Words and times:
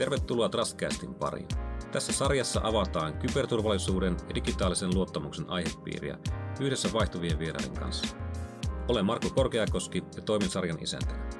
Tervetuloa 0.00 0.48
Trustcastin 0.48 1.14
pariin. 1.14 1.48
Tässä 1.92 2.12
sarjassa 2.12 2.60
avataan 2.64 3.18
kyberturvallisuuden 3.18 4.16
ja 4.28 4.34
digitaalisen 4.34 4.94
luottamuksen 4.94 5.50
aihepiiriä 5.50 6.18
yhdessä 6.60 6.92
vaihtuvien 6.92 7.38
vieraiden 7.38 7.74
kanssa. 7.74 8.16
Olen 8.88 9.06
Marko 9.06 9.30
Korkeakoski 9.30 10.04
ja 10.16 10.22
toimin 10.22 10.50
sarjan 10.50 10.82
isäntänä. 10.82 11.30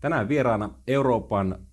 Tänään 0.00 0.28
vieraana 0.28 0.70
Euroopan 0.86 1.66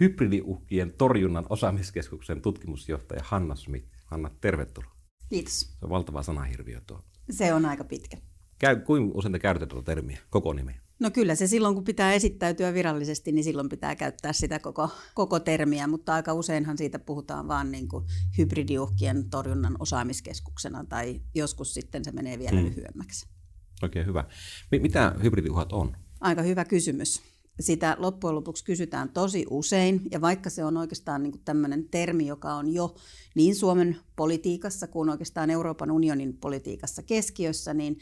hybridiuhkien 0.00 0.92
torjunnan 0.92 1.46
osaamiskeskuksen 1.48 2.42
tutkimusjohtaja 2.42 3.20
Hanna 3.24 3.54
Smith. 3.54 3.88
Hanna, 4.04 4.30
tervetuloa. 4.40 4.92
Kiitos. 5.28 5.60
Se 5.60 5.78
on 5.82 5.90
valtava 5.90 6.22
sanahirviö 6.22 6.80
tuo. 6.86 7.04
Se 7.30 7.54
on 7.54 7.66
aika 7.66 7.84
pitkä. 7.84 8.16
Käy, 8.58 8.76
kuinka 8.76 9.18
usein 9.18 9.32
te 9.32 9.38
käytätte 9.38 9.66
tuota 9.66 9.86
termiä, 9.86 10.18
koko 10.30 10.52
nimeä? 10.52 10.80
No 11.00 11.10
kyllä 11.10 11.34
se 11.34 11.46
silloin, 11.46 11.74
kun 11.74 11.84
pitää 11.84 12.12
esittäytyä 12.12 12.74
virallisesti, 12.74 13.32
niin 13.32 13.44
silloin 13.44 13.68
pitää 13.68 13.96
käyttää 13.96 14.32
sitä 14.32 14.58
koko, 14.58 14.90
koko 15.14 15.40
termiä, 15.40 15.86
mutta 15.86 16.14
aika 16.14 16.32
useinhan 16.32 16.78
siitä 16.78 16.98
puhutaan 16.98 17.48
vaan 17.48 17.70
niin 17.72 17.88
kuin 17.88 18.04
hybridiuhkien 18.38 19.30
torjunnan 19.30 19.76
osaamiskeskuksena 19.78 20.84
tai 20.84 21.20
joskus 21.34 21.74
sitten 21.74 22.04
se 22.04 22.12
menee 22.12 22.38
vielä 22.38 22.60
mm. 22.60 22.64
lyhyemmäksi. 22.64 23.26
Oikein 23.82 24.06
hyvä. 24.06 24.24
Mitä 24.70 25.14
hybridiuhat 25.22 25.72
on? 25.72 25.96
Aika 26.20 26.42
hyvä 26.42 26.64
kysymys 26.64 27.22
sitä 27.60 27.96
loppujen 27.98 28.34
lopuksi 28.34 28.64
kysytään 28.64 29.08
tosi 29.08 29.46
usein, 29.50 30.02
ja 30.10 30.20
vaikka 30.20 30.50
se 30.50 30.64
on 30.64 30.76
oikeastaan 30.76 31.22
niin 31.22 31.44
tämmöinen 31.44 31.88
termi, 31.88 32.26
joka 32.26 32.54
on 32.54 32.74
jo 32.74 32.94
niin 33.34 33.54
Suomen 33.54 33.96
politiikassa 34.16 34.86
kuin 34.86 35.08
oikeastaan 35.08 35.50
Euroopan 35.50 35.90
unionin 35.90 36.36
politiikassa 36.36 37.02
keskiössä, 37.02 37.74
niin 37.74 37.98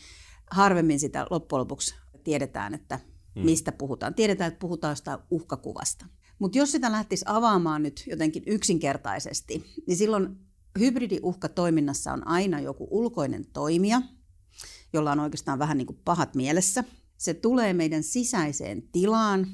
harvemmin 0.50 1.00
sitä 1.00 1.27
loppujen 1.30 1.60
lopuksi 1.60 1.94
tiedetään, 2.25 2.75
että 2.75 3.00
hmm. 3.34 3.44
mistä 3.44 3.72
puhutaan. 3.72 4.14
Tiedetään, 4.14 4.48
että 4.48 4.60
puhutaan 4.60 4.97
sitä 4.97 5.19
uhkakuvasta. 5.30 6.06
Mutta 6.38 6.58
jos 6.58 6.72
sitä 6.72 6.92
lähtisi 6.92 7.25
avaamaan 7.28 7.82
nyt 7.82 8.05
jotenkin 8.06 8.42
yksinkertaisesti, 8.47 9.64
niin 9.86 9.97
silloin 9.97 10.36
hybridiuhkatoiminnassa 10.78 12.12
on 12.12 12.27
aina 12.27 12.60
joku 12.60 12.88
ulkoinen 12.91 13.47
toimija, 13.53 14.03
jolla 14.92 15.12
on 15.12 15.20
oikeastaan 15.20 15.58
vähän 15.58 15.78
niin 15.78 15.86
kuin 15.86 16.00
pahat 16.05 16.34
mielessä– 16.34 16.84
se 17.20 17.34
tulee 17.34 17.72
meidän 17.72 18.02
sisäiseen 18.02 18.82
tilaan 18.92 19.46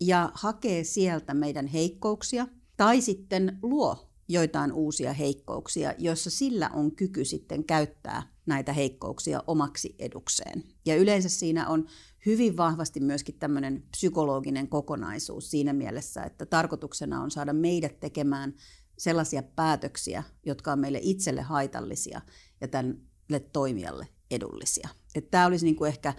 ja 0.00 0.30
hakee 0.34 0.84
sieltä 0.84 1.34
meidän 1.34 1.66
heikkouksia 1.66 2.46
tai 2.76 3.00
sitten 3.00 3.58
luo 3.62 4.10
joitain 4.28 4.72
uusia 4.72 5.12
heikkouksia, 5.12 5.94
joissa 5.98 6.30
sillä 6.30 6.68
on 6.68 6.96
kyky 6.96 7.24
sitten 7.24 7.64
käyttää 7.64 8.22
näitä 8.46 8.72
heikkouksia 8.72 9.42
omaksi 9.46 9.94
edukseen. 9.98 10.64
Ja 10.86 10.96
yleensä 10.96 11.28
siinä 11.28 11.68
on 11.68 11.86
hyvin 12.26 12.56
vahvasti 12.56 13.00
myöskin 13.00 13.38
tämmöinen 13.38 13.82
psykologinen 13.90 14.68
kokonaisuus 14.68 15.50
siinä 15.50 15.72
mielessä, 15.72 16.22
että 16.22 16.46
tarkoituksena 16.46 17.22
on 17.22 17.30
saada 17.30 17.52
meidät 17.52 18.00
tekemään 18.00 18.54
sellaisia 18.98 19.42
päätöksiä, 19.42 20.22
jotka 20.46 20.72
on 20.72 20.78
meille 20.78 20.98
itselle 21.02 21.42
haitallisia 21.42 22.20
ja 22.60 22.68
tälle 22.68 23.40
toimijalle 23.52 24.08
edullisia. 24.30 24.88
Tämä 25.30 25.46
olisi 25.46 25.64
niin 25.64 25.76
kuin 25.76 25.88
ehkä 25.88 26.14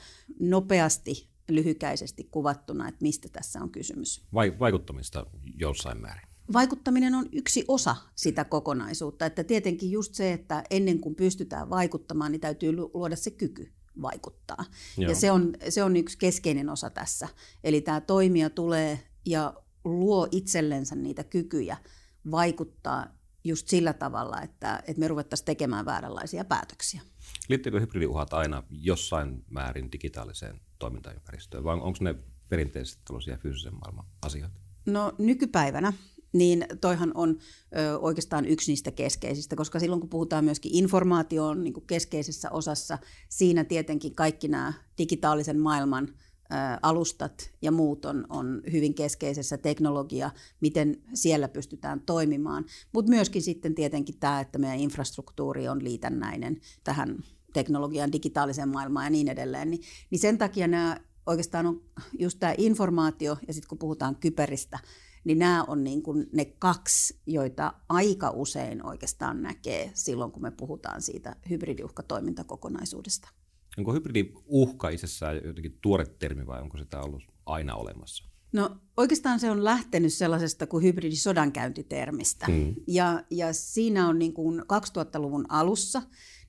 nopeasti, 0.49 1.29
lyhykäisesti 1.49 2.23
kuvattuna, 2.31 2.87
että 2.87 3.01
mistä 3.01 3.29
tässä 3.29 3.59
on 3.59 3.69
kysymys. 3.69 4.21
Vai, 4.33 4.59
vaikuttamista 4.59 5.25
jossain 5.59 6.01
määrin. 6.01 6.27
Vaikuttaminen 6.53 7.15
on 7.15 7.25
yksi 7.31 7.65
osa 7.67 7.95
sitä 8.15 8.43
kokonaisuutta. 8.45 9.25
Että 9.25 9.43
tietenkin 9.43 9.91
just 9.91 10.15
se, 10.15 10.33
että 10.33 10.63
ennen 10.69 10.99
kuin 10.99 11.15
pystytään 11.15 11.69
vaikuttamaan, 11.69 12.31
niin 12.31 12.41
täytyy 12.41 12.75
luoda 12.75 13.15
se 13.15 13.31
kyky 13.31 13.71
vaikuttaa. 14.01 14.65
Joo. 14.97 15.09
Ja 15.09 15.15
se 15.15 15.31
on, 15.31 15.53
se 15.69 15.83
on 15.83 15.95
yksi 15.95 16.17
keskeinen 16.17 16.69
osa 16.69 16.89
tässä. 16.89 17.27
Eli 17.63 17.81
tämä 17.81 18.01
toimija 18.01 18.49
tulee 18.49 18.99
ja 19.25 19.53
luo 19.83 20.27
itsellensä 20.31 20.95
niitä 20.95 21.23
kykyjä 21.23 21.77
vaikuttaa 22.31 23.22
just 23.43 23.67
sillä 23.67 23.93
tavalla, 23.93 24.41
että, 24.41 24.83
että 24.87 24.99
me 24.99 25.07
ruvettaisiin 25.07 25.45
tekemään 25.45 25.85
vääränlaisia 25.85 26.45
päätöksiä. 26.45 27.01
Liittyykö 27.49 27.79
hybridiuhat 27.79 28.33
aina 28.33 28.63
jossain 28.69 29.45
määrin 29.49 29.91
digitaaliseen 29.91 30.61
toimintaympäristöön, 30.79 31.63
vai 31.63 31.73
onko 31.73 31.97
ne 32.01 32.15
perinteisesti 32.49 33.01
tällaisia 33.05 33.37
fyysisen 33.37 33.73
maailman 33.73 34.05
asioita? 34.21 34.59
No 34.85 35.13
nykypäivänä 35.17 35.93
niin 36.33 36.65
toihan 36.81 37.11
on 37.15 37.37
ö, 37.77 37.97
oikeastaan 37.99 38.45
yksi 38.45 38.71
niistä 38.71 38.91
keskeisistä, 38.91 39.55
koska 39.55 39.79
silloin 39.79 39.99
kun 39.99 40.09
puhutaan 40.09 40.45
myöskin 40.45 40.75
informaation 40.75 41.63
niin 41.63 41.73
keskeisessä 41.87 42.51
osassa, 42.51 42.97
siinä 43.29 43.63
tietenkin 43.63 44.15
kaikki 44.15 44.47
nämä 44.47 44.73
digitaalisen 44.97 45.59
maailman 45.59 46.07
alustat 46.81 47.51
ja 47.61 47.71
muut 47.71 48.05
on, 48.05 48.25
on 48.29 48.61
hyvin 48.71 48.93
keskeisessä 48.93 49.57
teknologia, 49.57 50.31
miten 50.61 51.01
siellä 51.13 51.47
pystytään 51.47 52.01
toimimaan. 52.01 52.65
Mutta 52.93 53.09
myöskin 53.09 53.41
sitten 53.41 53.75
tietenkin 53.75 54.19
tämä, 54.19 54.39
että 54.39 54.59
meidän 54.59 54.79
infrastruktuuri 54.79 55.67
on 55.67 55.83
liitännäinen 55.83 56.61
tähän 56.83 57.23
teknologian 57.53 58.11
digitaaliseen 58.11 58.69
maailmaan 58.69 59.05
ja 59.05 59.09
niin 59.09 59.27
edelleen. 59.27 59.71
Niin, 59.71 59.81
niin 60.09 60.19
sen 60.19 60.37
takia 60.37 60.67
nämä 60.67 60.97
oikeastaan 61.25 61.65
on 61.65 61.81
just 62.19 62.39
tämä 62.39 62.55
informaatio 62.57 63.37
ja 63.47 63.53
sitten 63.53 63.69
kun 63.69 63.77
puhutaan 63.77 64.15
kyberistä, 64.15 64.79
niin 65.23 65.39
nämä 65.39 65.63
on 65.63 65.83
niin 65.83 66.03
kuin 66.03 66.29
ne 66.33 66.45
kaksi, 66.45 67.19
joita 67.25 67.73
aika 67.89 68.29
usein 68.29 68.85
oikeastaan 68.85 69.41
näkee 69.41 69.91
silloin, 69.93 70.31
kun 70.31 70.41
me 70.41 70.51
puhutaan 70.51 71.01
siitä 71.01 71.35
hybridiuhkatoimintakokonaisuudesta. 71.49 73.29
Onko 73.77 73.93
hybridiuhka 73.93 74.89
itsessään 74.89 75.41
jotenkin 75.45 75.77
tuore 75.81 76.05
termi 76.05 76.47
vai 76.47 76.61
onko 76.61 76.77
sitä 76.77 77.01
ollut 77.01 77.23
aina 77.45 77.75
olemassa? 77.75 78.33
No 78.53 78.77
oikeastaan 78.97 79.39
se 79.39 79.51
on 79.51 79.63
lähtenyt 79.63 80.13
sellaisesta 80.13 80.67
kuin 80.67 80.83
hybridisodankäyntitermistä. 80.83 82.45
Hmm. 82.45 82.75
Ja, 82.87 83.23
ja 83.29 83.53
siinä 83.53 84.07
on 84.07 84.19
niin 84.19 84.33
kuin 84.33 84.59
2000-luvun 84.59 85.45
alussa, 85.49 86.01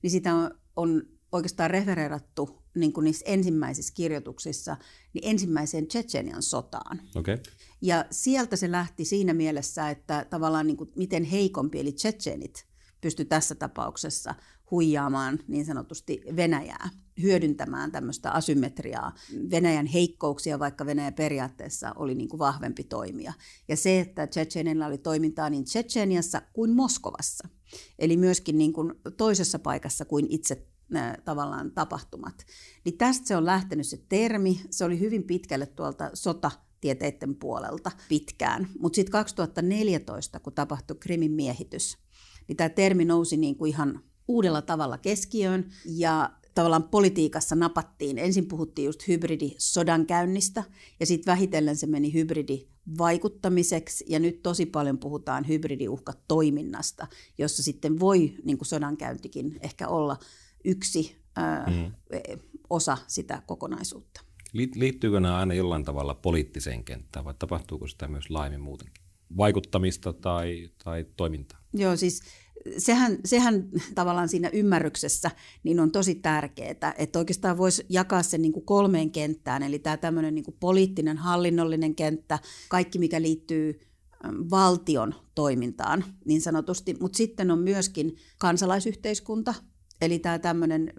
niin 0.03 0.11
sitä 0.11 0.35
on, 0.35 0.51
on 0.77 1.03
oikeastaan 1.33 1.71
refereerattu 1.71 2.65
niin 2.75 2.93
kuin 2.93 3.05
niissä 3.05 3.25
ensimmäisissä 3.29 3.95
kirjoituksissa 3.97 4.77
niin 5.13 5.23
ensimmäiseen 5.25 5.87
Tsetsenian 5.87 6.43
sotaan. 6.43 7.01
Okay. 7.17 7.39
Ja 7.81 8.05
sieltä 8.11 8.57
se 8.57 8.71
lähti 8.71 9.05
siinä 9.05 9.35
mielessä, 9.35 9.91
että 9.91 10.27
tavallaan 10.31 10.67
niin 10.67 10.77
kuin 10.77 10.91
miten 10.97 11.25
heikompi, 11.25 11.81
eli 11.81 11.93
Tsetsenit, 11.93 12.67
pysty 13.01 13.25
tässä 13.25 13.55
tapauksessa 13.55 14.35
huijaamaan 14.71 15.39
niin 15.49 15.65
sanotusti 15.65 16.21
Venäjää, 16.37 16.89
hyödyntämään 17.23 17.93
tämmöistä 17.93 18.31
asymmetriaa, 18.31 19.15
Venäjän 19.51 19.87
heikkouksia, 19.87 20.59
vaikka 20.59 20.87
Venäjä 20.87 21.13
periaatteessa 21.13 21.93
oli 21.97 22.15
niin 22.15 22.29
kuin 22.29 22.39
vahvempi 22.39 22.85
toimija. 22.85 23.33
Ja 23.69 23.77
se, 23.77 24.01
että 24.01 24.27
Tsechenillä 24.27 24.87
oli 24.87 24.99
toimintaa 24.99 25.51
niin 25.51 25.65
Tsecheniassa 25.65 26.43
kuin 26.53 26.71
Moskovassa, 26.71 27.49
eli 27.99 28.17
myöskin 28.17 28.59
niin 28.59 28.73
kuin 28.73 28.93
toisessa 29.17 29.59
paikassa 29.59 30.05
kuin 30.05 30.27
itse 30.31 30.67
tavallaan 31.25 31.71
tapahtumat. 31.71 32.35
Niin 32.85 32.99
tästä 32.99 33.27
se 33.27 33.37
on 33.37 33.47
lähtenyt 33.47 33.87
se 33.87 34.05
termi, 34.09 34.61
se 34.71 34.85
oli 34.85 35.01
hyvin 35.01 35.25
pitkälle 35.25 35.67
tuolta 35.67 36.11
sota 36.15 36.51
tieteiden 36.81 37.35
puolelta 37.35 37.91
pitkään. 38.09 38.69
Mutta 38.79 38.97
sitten 38.97 39.13
2014, 39.13 40.41
kun 40.41 40.53
tapahtui 40.53 40.97
Krimin 41.01 41.33
miehitys, 41.33 41.99
niin 42.49 42.57
tämä 42.57 42.69
termi 42.69 43.05
nousi 43.05 43.37
niin 43.37 43.57
kuin 43.57 43.69
ihan 43.69 44.01
uudella 44.29 44.63
tavalla 44.63 44.99
keskiöön 44.99 45.71
ja 45.85 46.31
tavallaan 46.55 46.89
politiikassa 46.89 47.55
napattiin. 47.55 48.19
Ensin 48.19 48.49
puhuttiin 48.49 48.87
just 48.87 49.09
hybridisodankäynnistä 49.09 50.65
ja 51.01 51.07
sitten 51.07 51.33
vähitellen 51.33 51.77
se 51.77 51.87
meni 51.87 52.13
hybridivaikuttamiseksi 52.13 54.05
ja 54.09 54.19
nyt 54.19 54.43
tosi 54.43 54.67
paljon 54.67 54.99
puhutaan 54.99 55.49
hybridiuhkatoiminnasta, 55.49 57.07
jossa 57.39 57.63
sitten 57.63 58.01
voi 58.01 58.35
niin 58.45 58.59
kuin 58.59 58.67
sodankäyntikin 58.67 59.59
ehkä 59.61 59.89
olla 59.89 60.17
yksi 60.65 61.17
ää, 61.37 61.71
mm. 61.71 61.93
osa 62.71 62.99
sitä 63.07 63.43
kokonaisuutta. 63.47 64.21
Liittyykö 64.75 65.21
nämä 65.21 65.37
aina 65.37 65.55
jollain 65.55 65.85
tavalla 65.85 66.15
poliittiseen 66.15 66.85
kenttään 66.85 67.25
vai 67.25 67.35
tapahtuuko 67.39 67.87
sitä 67.87 68.09
myös 68.09 68.31
laajemmin 68.31 68.61
muutenkin? 68.61 69.05
Vaikuttamista 69.37 70.13
tai, 70.13 70.71
tai 70.85 71.07
toimintaa? 71.17 71.59
Joo, 71.73 71.97
siis 71.97 72.23
sehän, 72.79 73.19
sehän 73.25 73.69
tavallaan 73.95 74.29
siinä 74.29 74.51
ymmärryksessä 74.53 75.31
niin 75.63 75.81
on 75.81 75.91
tosi 75.91 76.15
tärkeää, 76.15 76.95
että 76.99 77.19
oikeastaan 77.19 77.59
voisi 77.59 77.87
jakaa 77.89 78.23
sen 78.23 78.43
niin 78.43 78.53
kuin 78.53 78.67
kolmeen 78.67 79.11
kenttään, 79.11 79.63
eli 79.63 79.79
tämä 79.79 79.97
tämmöinen 79.97 80.35
niin 80.35 80.45
kuin 80.45 80.57
poliittinen, 80.61 81.17
hallinnollinen 81.17 81.95
kenttä, 81.95 82.39
kaikki 82.69 82.99
mikä 82.99 83.23
liittyy 83.23 83.81
valtion 84.51 85.15
toimintaan 85.35 86.05
niin 86.25 86.41
sanotusti, 86.41 86.97
mutta 87.01 87.17
sitten 87.17 87.51
on 87.51 87.59
myöskin 87.59 88.17
kansalaisyhteiskunta, 88.39 89.55
eli 90.01 90.19
tämä 90.19 90.39
tämmöinen 90.39 90.93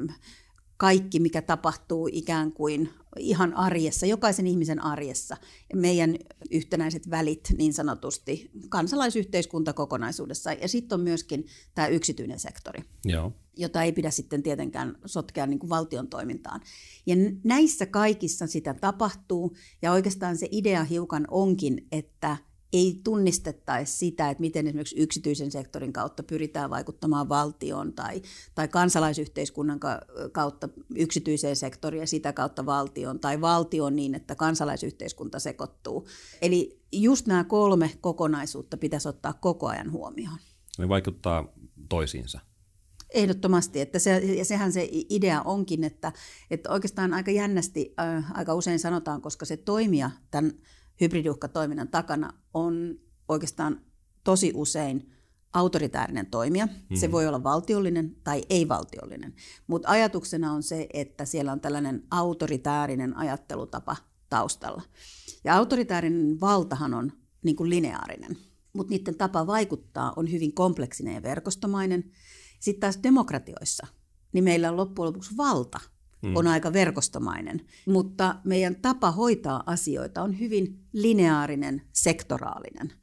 kaikki, 0.85 1.19
mikä 1.19 1.41
tapahtuu 1.41 2.09
ikään 2.11 2.51
kuin 2.51 2.89
ihan 3.19 3.53
arjessa, 3.53 4.05
jokaisen 4.05 4.47
ihmisen 4.47 4.83
arjessa, 4.83 5.37
meidän 5.73 6.15
yhtenäiset 6.51 7.09
välit 7.09 7.53
niin 7.57 7.73
sanotusti, 7.73 8.51
kansalaisyhteiskunta 8.69 9.73
kokonaisuudessa. 9.73 10.53
Ja 10.53 10.67
sitten 10.67 10.95
on 10.95 11.01
myöskin 11.01 11.45
tämä 11.75 11.87
yksityinen 11.87 12.39
sektori. 12.39 12.83
Joo 13.05 13.31
jota 13.57 13.83
ei 13.83 13.91
pidä 13.91 14.11
sitten 14.11 14.43
tietenkään 14.43 14.97
sotkea 15.05 15.47
niin 15.47 15.59
kuin 15.59 15.69
valtion 15.69 16.07
toimintaan. 16.07 16.61
Ja 17.05 17.15
näissä 17.43 17.85
kaikissa 17.85 18.47
sitä 18.47 18.73
tapahtuu, 18.73 19.55
ja 19.81 19.91
oikeastaan 19.91 20.37
se 20.37 20.47
idea 20.51 20.83
hiukan 20.83 21.27
onkin, 21.31 21.87
että 21.91 22.37
ei 22.75 22.99
tunnistettaisi 23.03 23.97
sitä, 23.97 24.29
että 24.29 24.41
miten 24.41 24.67
esimerkiksi 24.67 24.99
yksityisen 24.99 25.51
sektorin 25.51 25.93
kautta 25.93 26.23
pyritään 26.23 26.69
vaikuttamaan 26.69 27.29
valtioon 27.29 27.93
tai, 27.93 28.21
tai 28.55 28.67
kansalaisyhteiskunnan 28.67 29.79
kautta 30.31 30.69
yksityiseen 30.95 31.55
sektoriin 31.55 32.01
ja 32.01 32.07
sitä 32.07 32.33
kautta 32.33 32.65
valtioon 32.65 33.19
tai 33.19 33.41
valtioon 33.41 33.95
niin, 33.95 34.15
että 34.15 34.35
kansalaisyhteiskunta 34.35 35.39
sekoittuu. 35.39 36.07
Eli 36.41 36.81
just 36.91 37.27
nämä 37.27 37.43
kolme 37.43 37.91
kokonaisuutta 38.01 38.77
pitäisi 38.77 39.09
ottaa 39.09 39.33
koko 39.33 39.67
ajan 39.67 39.91
huomioon. 39.91 40.37
Ne 40.77 40.89
vaikuttaa 40.89 41.53
toisiinsa. 41.89 42.39
Ehdottomasti, 43.13 43.81
että 43.81 43.99
se, 43.99 44.17
ja 44.17 44.45
sehän 44.45 44.71
se 44.71 44.89
idea 44.91 45.41
onkin, 45.41 45.83
että, 45.83 46.11
että 46.51 46.69
oikeastaan 46.69 47.13
aika 47.13 47.31
jännästi 47.31 47.93
äh, 47.99 48.37
aika 48.37 48.53
usein 48.53 48.79
sanotaan, 48.79 49.21
koska 49.21 49.45
se 49.45 49.57
toimija 49.57 50.11
tämän 50.31 50.51
hybridiuhkatoiminnan 51.01 51.87
takana 51.87 52.33
on 52.53 52.99
oikeastaan 53.27 53.81
tosi 54.23 54.51
usein 54.55 55.11
autoritäärinen 55.53 56.25
toimija. 56.25 56.65
Mm-hmm. 56.65 56.97
Se 56.97 57.11
voi 57.11 57.27
olla 57.27 57.43
valtiollinen 57.43 58.15
tai 58.23 58.43
ei-valtiollinen, 58.49 59.33
mutta 59.67 59.89
ajatuksena 59.89 60.51
on 60.51 60.63
se, 60.63 60.87
että 60.93 61.25
siellä 61.25 61.51
on 61.51 61.61
tällainen 61.61 62.03
autoritäärinen 62.11 63.17
ajattelutapa 63.17 63.95
taustalla. 64.29 64.81
Ja 65.43 65.55
autoritäärinen 65.55 66.41
valtahan 66.41 66.93
on 66.93 67.11
niin 67.43 67.55
kuin 67.55 67.69
lineaarinen, 67.69 68.37
mutta 68.73 68.89
niiden 68.89 69.15
tapa 69.15 69.47
vaikuttaa 69.47 70.13
on 70.15 70.31
hyvin 70.31 70.53
kompleksinen 70.53 71.13
ja 71.13 71.23
verkostomainen– 71.23 72.03
sitten 72.65 72.79
taas 72.79 72.99
demokratioissa, 73.03 73.87
niin 74.33 74.43
meillä 74.43 74.69
on 74.69 74.77
loppujen 74.77 75.07
lopuksi 75.07 75.37
valta, 75.37 75.79
mm. 76.25 76.35
on 76.35 76.47
aika 76.47 76.73
verkostomainen, 76.73 77.61
mutta 77.87 78.35
meidän 78.43 78.75
tapa 78.75 79.11
hoitaa 79.11 79.63
asioita 79.65 80.21
on 80.21 80.39
hyvin 80.39 80.79
lineaarinen, 80.93 81.81
sektoraalinen. 81.93 82.93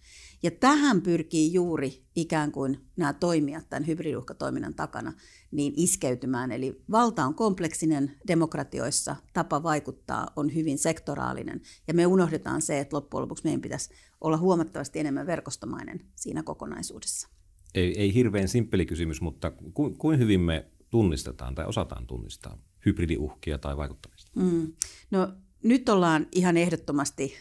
Ja 0.43 0.51
tähän 0.51 1.03
pyrkii 1.03 1.53
juuri 1.53 2.05
ikään 2.17 2.53
kuin 2.53 2.79
nämä 2.97 3.13
toimijat 3.13 3.69
tämän 3.69 3.87
hybridiuhkatoiminnan 3.87 4.75
takana 4.75 5.13
niin 5.51 5.73
iskeytymään. 5.77 6.53
Eli 6.53 6.83
valta 6.91 7.25
on 7.25 7.35
kompleksinen 7.35 8.13
demokratioissa, 8.27 9.17
tapa 9.33 9.63
vaikuttaa 9.63 10.27
on 10.37 10.55
hyvin 10.55 10.79
sektoraalinen. 10.79 11.61
Ja 11.89 11.95
me 11.95 12.07
unohdetaan 12.07 12.63
se, 12.63 12.81
että 12.81 12.97
loppujen 12.97 13.23
lopuksi 13.23 13.45
meidän 13.45 13.61
pitäisi 13.61 13.91
olla 14.21 14.37
huomattavasti 14.37 14.99
enemmän 14.99 15.27
verkostomainen 15.27 16.01
siinä 16.17 16.43
kokonaisuudessa 16.43 17.29
ei, 17.75 18.01
ei 18.01 18.15
hirveän 18.15 18.49
simppeli 18.49 18.87
kysymys, 18.87 19.21
mutta 19.21 19.51
ku, 19.51 19.91
kuin 19.99 20.19
hyvin 20.19 20.41
me 20.41 20.67
tunnistetaan 20.91 21.55
tai 21.55 21.67
osataan 21.67 22.07
tunnistaa 22.07 22.59
hybridiuhkia 22.87 23.59
tai 23.59 23.77
vaikuttamista? 23.77 24.31
Mm. 24.35 24.73
No 25.11 25.33
nyt 25.63 25.89
ollaan 25.89 26.27
ihan 26.33 26.57
ehdottomasti 26.57 27.35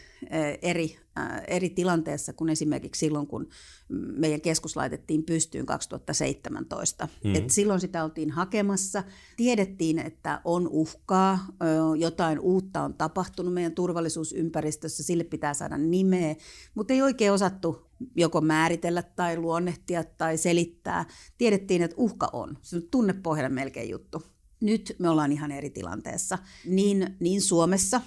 eri, 0.62 0.96
eri 1.48 1.70
tilanteessa 1.70 2.32
kuin 2.32 2.50
esimerkiksi 2.50 2.98
silloin, 2.98 3.26
kun 3.26 3.48
meidän 4.16 4.40
keskus 4.40 4.76
laitettiin 4.76 5.24
pystyyn 5.24 5.66
2017. 5.66 7.04
Mm-hmm. 7.04 7.34
Et 7.34 7.50
silloin 7.50 7.80
sitä 7.80 8.04
oltiin 8.04 8.30
hakemassa. 8.30 9.02
Tiedettiin, 9.36 9.98
että 9.98 10.40
on 10.44 10.68
uhkaa, 10.68 11.46
jotain 11.98 12.40
uutta 12.40 12.82
on 12.82 12.94
tapahtunut 12.94 13.54
meidän 13.54 13.74
turvallisuusympäristössä, 13.74 15.02
sille 15.02 15.24
pitää 15.24 15.54
saada 15.54 15.78
nimeä, 15.78 16.36
mutta 16.74 16.94
ei 16.94 17.02
oikein 17.02 17.32
osattu 17.32 17.86
joko 18.16 18.40
määritellä 18.40 19.02
tai 19.02 19.36
luonnehtia 19.36 20.04
tai 20.04 20.36
selittää. 20.36 21.04
Tiedettiin, 21.38 21.82
että 21.82 21.96
uhka 21.98 22.30
on. 22.32 22.58
Se 22.62 22.76
on 22.76 22.82
tunnepohjainen 22.90 23.54
melkein 23.54 23.90
juttu. 23.90 24.22
Nyt 24.62 24.96
me 24.98 25.08
ollaan 25.08 25.32
ihan 25.32 25.50
eri 25.50 25.70
tilanteessa. 25.70 26.38
Niin, 26.66 27.16
niin 27.20 27.40
Suomessa 27.40 28.00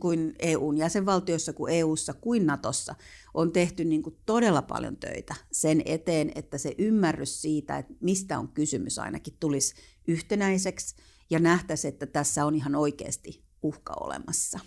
kuin 0.00 0.34
EUn 0.38 0.76
jäsenvaltioissa 0.76 1.52
kuin 1.52 1.72
EUssa 1.72 2.14
kuin 2.14 2.46
Natossa 2.46 2.94
on 3.34 3.52
tehty 3.52 3.84
niin 3.84 4.02
kuin 4.02 4.16
todella 4.26 4.62
paljon 4.62 4.96
töitä 4.96 5.34
sen 5.52 5.82
eteen, 5.84 6.32
että 6.34 6.58
se 6.58 6.74
ymmärrys 6.78 7.42
siitä, 7.42 7.78
että 7.78 7.94
mistä 8.00 8.38
on 8.38 8.48
kysymys 8.48 8.98
ainakin 8.98 9.36
tulisi 9.40 9.74
yhtenäiseksi 10.08 10.96
ja 11.30 11.38
nähtäisi, 11.38 11.88
että 11.88 12.06
tässä 12.06 12.46
on 12.46 12.54
ihan 12.54 12.74
oikeasti 12.74 13.44
uhka 13.62 13.92
olemassa. 14.00 14.58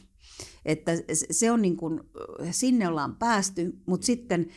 Että 0.65 0.91
se 1.31 1.51
on 1.51 1.61
niin 1.61 1.77
kuin, 1.77 2.01
sinne 2.51 2.87
ollaan 2.87 3.15
päästy, 3.15 3.73
mutta 3.85 4.05
sitten 4.05 4.47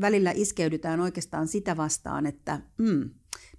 välillä 0.00 0.32
iskeydytään 0.34 1.00
oikeastaan 1.00 1.48
sitä 1.48 1.76
vastaan, 1.76 2.26
että 2.26 2.60
mm, 2.78 3.10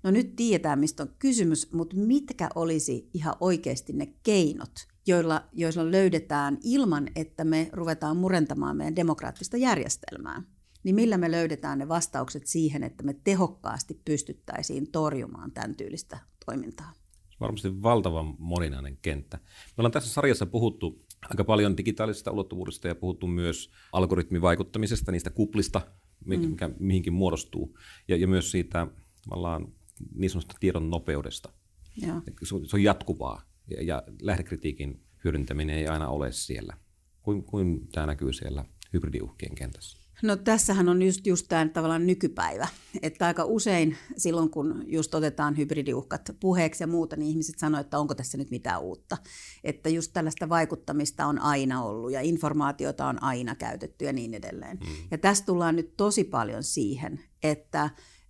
no 0.04 0.12
nyt 0.12 0.36
tiedetään, 0.36 0.80
mistä 0.80 1.04
on 1.04 1.16
kysymys, 1.20 1.72
mutta 1.74 1.96
mitkä 1.96 2.50
olisi 2.56 3.10
ihan 3.14 3.36
oikeasti 3.40 3.94
ne 3.94 4.14
keinot, 4.24 4.88
joilla, 5.08 5.44
joilla 5.54 5.92
löydetään 5.92 6.58
ilman, 6.64 7.08
että 7.16 7.44
me 7.44 7.70
ruvetaan 7.74 8.18
murentamaan 8.18 8.78
meidän 8.78 8.96
demokraattista 8.96 9.58
järjestelmää, 9.58 10.44
niin 10.84 10.96
millä 10.96 11.18
me 11.18 11.32
löydetään 11.32 11.80
ne 11.80 11.88
vastaukset 11.88 12.48
siihen, 12.48 12.84
että 12.84 13.04
me 13.04 13.16
tehokkaasti 13.24 14.02
pystyttäisiin 14.06 14.92
torjumaan 14.92 15.52
tämän 15.52 15.76
tyylistä 15.76 16.20
toimintaa? 16.46 16.94
Varmasti 17.40 17.84
valtavan 17.84 18.36
moninainen 18.40 18.98
kenttä. 19.02 19.38
Me 19.38 19.74
ollaan 19.78 19.92
tässä 19.92 20.14
sarjassa 20.14 20.46
puhuttu 20.46 21.06
aika 21.30 21.44
paljon 21.44 21.78
digitaalisesta 21.78 22.32
ulottuvuudesta 22.32 22.88
ja 22.88 22.96
puhuttu 22.96 23.28
myös 23.28 23.72
algoritmivaikuttamisesta, 23.92 25.12
niistä 25.12 25.30
kuplista, 25.30 25.82
mikä 26.26 26.68
mm. 26.68 26.76
mihinkin 26.80 27.14
muodostuu, 27.14 27.78
ja, 28.08 28.16
ja 28.16 28.28
myös 28.28 28.52
siitä 28.52 28.88
tavallaan 29.24 29.74
niin 30.16 30.30
sanotusta 30.30 30.56
tiedon 30.60 30.90
nopeudesta. 30.90 31.54
Ja. 31.98 32.22
Se, 32.44 32.56
on, 32.56 32.66
se 32.66 32.76
on 32.76 32.84
jatkuvaa 32.84 33.42
ja, 33.68 33.84
ja 33.84 34.04
lähdekritiikin 34.22 35.04
hyödyntäminen 35.24 35.78
ei 35.78 35.88
aina 35.88 36.08
ole 36.08 36.32
siellä. 36.32 36.78
Kuin, 37.22 37.44
kuin 37.44 37.88
tämä 37.92 38.06
näkyy 38.06 38.34
siellä 38.34 38.66
hybridiuhkien 38.94 39.56
kentässä? 39.56 40.02
No 40.22 40.36
tässähän 40.36 40.90
on 40.90 41.02
just, 41.02 41.28
just 41.28 41.46
tämä 41.50 41.68
tavallaan 41.68 42.08
nykypäivä, 42.08 42.68
että 43.02 43.28
aika 43.28 43.46
usein 43.46 43.98
silloin 44.18 44.50
kun 44.50 44.84
just 44.88 45.16
otetaan 45.16 45.58
hybridiuhkat 45.58 46.22
puheeksi 46.40 46.84
ja 46.84 46.88
muuta, 46.88 47.16
niin 47.16 47.30
ihmiset 47.30 47.60
sanoivat, 47.60 47.86
että 47.86 48.00
onko 48.00 48.16
tässä 48.16 48.38
nyt 48.38 48.52
mitään 48.52 48.82
uutta. 48.82 49.18
Että 49.64 49.90
just 49.90 50.14
tällaista 50.14 50.50
vaikuttamista 50.50 51.26
on 51.26 51.40
aina 51.40 51.84
ollut 51.84 52.12
ja 52.12 52.22
informaatiota 52.22 53.08
on 53.08 53.24
aina 53.24 53.56
käytetty 53.56 54.06
ja 54.06 54.14
niin 54.14 54.34
edelleen. 54.34 54.78
Mm. 54.78 54.88
Ja 55.12 55.18
tässä 55.18 55.46
tullaan 55.46 55.76
nyt 55.76 55.98
tosi 55.98 56.24
paljon 56.24 56.64
siihen, 56.64 57.20
että 57.44 57.82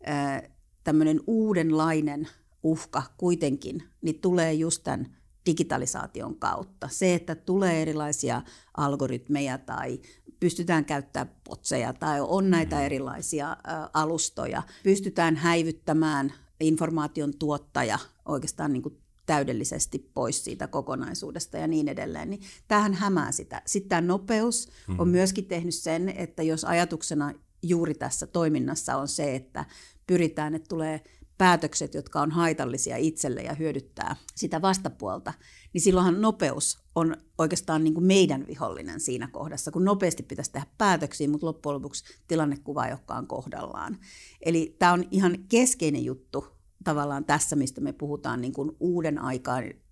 äh, 0.07 0.41
tämmöinen 0.83 1.19
uudenlainen 1.27 2.27
uhka 2.63 3.03
kuitenkin 3.17 3.83
niin 4.01 4.21
tulee 4.21 4.53
just 4.53 4.83
tämän 4.83 5.17
digitalisaation 5.45 6.35
kautta. 6.35 6.87
Se, 6.91 7.13
että 7.13 7.35
tulee 7.35 7.81
erilaisia 7.81 8.41
algoritmeja 8.77 9.57
tai 9.57 9.99
pystytään 10.39 10.85
käyttämään 10.85 11.35
potseja 11.43 11.93
tai 11.93 12.21
on 12.21 12.49
näitä 12.49 12.75
mm. 12.75 12.81
erilaisia 12.81 13.57
alustoja, 13.93 14.63
pystytään 14.83 15.35
häivyttämään 15.35 16.33
informaation 16.59 17.33
tuottaja 17.39 17.99
oikeastaan 18.25 18.73
niin 18.73 18.83
kuin 18.83 18.97
täydellisesti 19.25 20.11
pois 20.13 20.43
siitä 20.43 20.67
kokonaisuudesta 20.67 21.57
ja 21.57 21.67
niin 21.67 21.87
edelleen, 21.87 22.29
niin 22.29 22.41
tähän 22.67 22.93
hämää 22.93 23.31
sitä. 23.31 23.61
Sitten 23.65 23.89
tämä 23.89 24.01
nopeus 24.01 24.69
on 24.97 25.07
mm. 25.07 25.11
myöskin 25.11 25.45
tehnyt 25.45 25.75
sen, 25.75 26.09
että 26.09 26.43
jos 26.43 26.63
ajatuksena 26.65 27.33
juuri 27.63 27.93
tässä 27.93 28.27
toiminnassa 28.27 28.95
on 28.97 29.07
se, 29.07 29.35
että 29.35 29.65
pyritään, 30.07 30.55
että 30.55 30.69
tulee 30.69 31.01
päätökset, 31.37 31.93
jotka 31.93 32.21
on 32.21 32.31
haitallisia 32.31 32.97
itselle 32.97 33.41
ja 33.41 33.53
hyödyttää 33.53 34.15
sitä 34.35 34.61
vastapuolta, 34.61 35.33
niin 35.73 35.81
silloinhan 35.81 36.21
nopeus 36.21 36.79
on 36.95 37.17
oikeastaan 37.37 37.83
niin 37.83 37.93
kuin 37.93 38.05
meidän 38.05 38.47
vihollinen 38.47 38.99
siinä 38.99 39.27
kohdassa, 39.27 39.71
kun 39.71 39.85
nopeasti 39.85 40.23
pitäisi 40.23 40.51
tehdä 40.51 40.67
päätöksiä, 40.77 41.29
mutta 41.29 41.47
loppujen 41.47 41.75
lopuksi 41.75 42.03
tilannekuva 42.27 42.85
ei 42.85 42.91
olekaan 42.91 43.27
kohdallaan. 43.27 43.97
Eli 44.45 44.75
tämä 44.79 44.93
on 44.93 45.03
ihan 45.11 45.37
keskeinen 45.49 46.05
juttu 46.05 46.45
tavallaan 46.83 47.25
tässä, 47.25 47.55
mistä 47.55 47.81
me 47.81 47.93
puhutaan 47.93 48.41
niin 48.41 48.53
kuin 48.53 48.71
uuden 48.79 49.19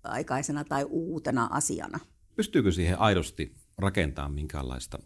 aikaisena 0.04 0.64
tai 0.64 0.84
uutena 0.84 1.48
asiana. 1.50 2.00
Pystyykö 2.36 2.72
siihen 2.72 2.98
aidosti 2.98 3.54
rakentamaan 3.78 4.34
minkäänlaista 4.34 4.98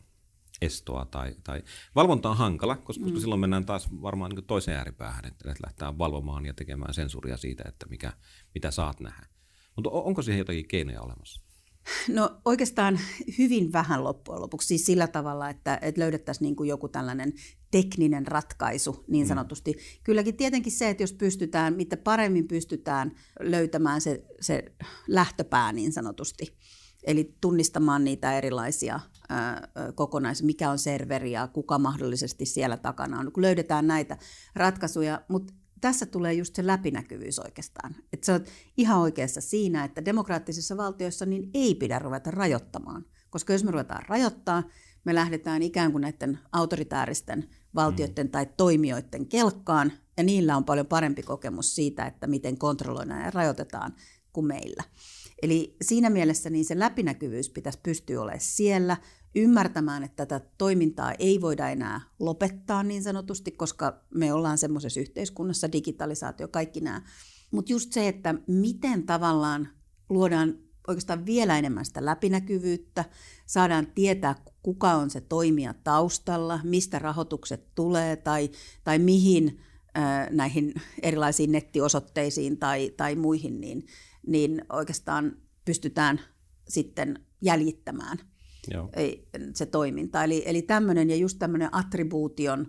estoa 0.65 1.05
tai, 1.05 1.35
tai 1.45 1.63
valvonta 1.95 2.31
on 2.31 2.37
hankala, 2.37 2.77
koska, 2.77 3.07
mm. 3.07 3.17
silloin 3.17 3.41
mennään 3.41 3.67
taas 3.67 3.89
varmaan 4.03 4.31
niin 4.31 4.45
toiseen 4.45 4.79
ääripäähän, 4.79 5.25
että, 5.25 5.49
lähdetään 5.63 5.99
valvomaan 5.99 6.47
ja 6.47 6.55
tekemään 6.55 6.95
sensuuria 6.95 7.37
siitä, 7.37 7.65
että 7.67 7.87
mikä, 7.87 8.13
mitä 8.55 8.71
saat 8.71 9.01
nähdä. 9.01 9.27
Mutta 9.77 9.91
onko 9.91 10.23
siihen 10.23 10.39
jotakin 10.39 10.69
keinoja 10.69 11.03
olemassa? 11.03 11.45
No 12.09 12.41
oikeastaan 12.45 13.01
hyvin 13.39 13.73
vähän 13.73 14.05
loppujen 14.05 14.41
lopuksi, 14.41 14.69
siis 14.69 14.87
sillä 14.87 15.07
tavalla, 15.07 15.51
että, 15.51 15.79
että 15.83 16.01
löydettäisiin 16.01 16.43
niin 16.43 16.57
kuin 16.57 16.69
joku 16.69 16.89
tällainen 16.89 17.33
tekninen 17.71 18.27
ratkaisu 18.27 19.05
niin 19.09 19.27
mm. 19.27 19.29
sanotusti. 19.29 19.73
Mm. 19.73 19.79
Kylläkin 20.05 20.37
tietenkin 20.37 20.73
se, 20.73 20.91
että 20.91 21.03
jos 21.03 21.13
pystytään, 21.13 21.75
mitä 21.75 21.97
paremmin 21.97 22.49
pystytään 22.49 23.13
löytämään 23.41 24.01
se, 24.01 24.25
se 24.41 24.65
lähtöpää 25.09 25.73
niin 25.73 25.93
sanotusti, 25.93 26.57
Eli 27.07 27.35
tunnistamaan 27.41 28.05
niitä 28.05 28.39
erilaisia 28.39 29.01
kokonaisuuksia, 29.95 30.47
mikä 30.47 30.71
on 30.71 30.79
serveri 30.79 31.33
ja 31.33 31.49
kuka 31.49 31.79
mahdollisesti 31.79 32.47
siellä 32.47 32.77
takana 32.77 33.21
on. 33.21 33.33
Kun 33.33 33.43
löydetään 33.43 33.87
näitä 33.87 34.19
ratkaisuja, 34.55 35.21
mutta 35.29 35.55
tässä 35.81 36.07
tulee 36.07 36.33
just 36.33 36.55
se 36.55 36.67
läpinäkyvyys 36.67 37.39
oikeastaan. 37.39 37.97
Että 38.13 38.27
sä 38.27 38.33
oot 38.33 38.49
ihan 38.77 39.01
oikeassa 39.01 39.41
siinä, 39.41 39.85
että 39.85 40.05
demokraattisissa 40.05 40.77
valtioissa 40.77 41.27
niin 41.27 41.51
ei 41.55 41.75
pidä 41.75 41.99
ruveta 41.99 42.31
rajoittamaan. 42.31 43.05
Koska 43.31 43.53
jos 43.53 43.65
me 43.65 43.71
ruvetaan 43.71 44.05
rajoittaa, 44.09 44.63
me 45.05 45.15
lähdetään 45.15 45.63
ikään 45.63 45.93
kuin 45.93 46.03
näiden 46.03 46.39
autoritääristen 46.53 47.49
valtioiden 47.75 48.27
mm. 48.27 48.31
tai 48.31 48.47
toimijoiden 48.57 49.27
kelkkaan, 49.27 49.93
ja 50.17 50.23
niillä 50.23 50.57
on 50.57 50.65
paljon 50.65 50.87
parempi 50.87 51.23
kokemus 51.23 51.75
siitä, 51.75 52.07
että 52.07 52.27
miten 52.27 52.59
kontrolloidaan 52.59 53.25
ja 53.25 53.31
rajoitetaan 53.31 53.95
kuin 54.33 54.47
meillä. 54.47 54.83
Eli 55.45 55.77
siinä 55.83 56.11
mielessä 56.11 56.51
niin 56.51 56.65
se 56.65 56.79
läpinäkyvyys 56.79 57.51
pitäisi 57.51 57.79
pystyä 57.83 58.21
olemaan 58.21 58.41
siellä, 58.41 58.97
ymmärtämään, 59.35 60.03
että 60.03 60.27
tätä 60.27 60.47
toimintaa 60.59 61.13
ei 61.19 61.41
voida 61.41 61.69
enää 61.69 62.01
lopettaa 62.19 62.83
niin 62.83 63.03
sanotusti, 63.03 63.51
koska 63.51 64.01
me 64.15 64.33
ollaan 64.33 64.59
semmoisessa 64.59 65.01
yhteiskunnassa, 65.01 65.73
digitalisaatio, 65.73 66.49
kaikki 66.49 66.81
nämä. 66.81 67.03
Mutta 67.51 67.73
just 67.73 67.93
se, 67.93 68.09
että 68.09 68.35
miten 68.47 69.07
tavallaan 69.07 69.69
luodaan 70.09 70.59
oikeastaan 70.89 71.27
vielä 71.27 71.59
enemmän 71.59 71.85
sitä 71.85 72.05
läpinäkyvyyttä, 72.05 73.05
saadaan 73.47 73.87
tietää, 73.87 74.35
kuka 74.63 74.93
on 74.93 75.11
se 75.11 75.21
toimija 75.21 75.75
taustalla, 75.85 76.61
mistä 76.63 76.99
rahoitukset 76.99 77.75
tulee 77.75 78.17
tai, 78.17 78.51
tai 78.85 78.99
mihin 78.99 79.61
näihin 80.31 80.75
erilaisiin 81.03 81.53
nettiosoitteisiin 81.53 82.59
tai, 82.59 82.91
tai 82.97 83.15
muihin, 83.15 83.61
niin, 83.61 83.87
niin 84.27 84.65
oikeastaan 84.73 85.37
pystytään 85.65 86.21
sitten 86.69 87.27
jäljittämään 87.41 88.19
Joo. 88.71 88.91
se 89.55 89.67
toiminta. 89.67 90.25
Eli, 90.25 90.43
eli 90.47 90.63
tämmöinen 90.63 91.11
ja 91.11 91.17
just 91.17 91.39
tämmöinen 91.39 91.69
attribuution 91.73 92.67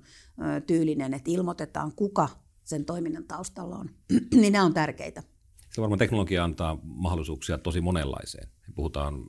tyylinen, 0.68 1.14
että 1.14 1.32
ilmoitetaan, 1.32 1.92
kuka 1.96 2.30
sen 2.64 2.86
toiminnan 2.86 3.24
taustalla 3.24 3.76
on, 3.76 3.90
niin 4.42 4.54
nämä 4.54 4.66
on 4.66 4.74
tärkeitä. 4.74 5.24
Se 5.72 5.82
varmaan 5.82 6.00
teknologia 6.00 6.44
antaa 6.44 6.80
mahdollisuuksia 6.84 7.58
tosi 7.58 7.82
monenlaiseen. 7.82 8.50
Puhutaan 8.76 9.26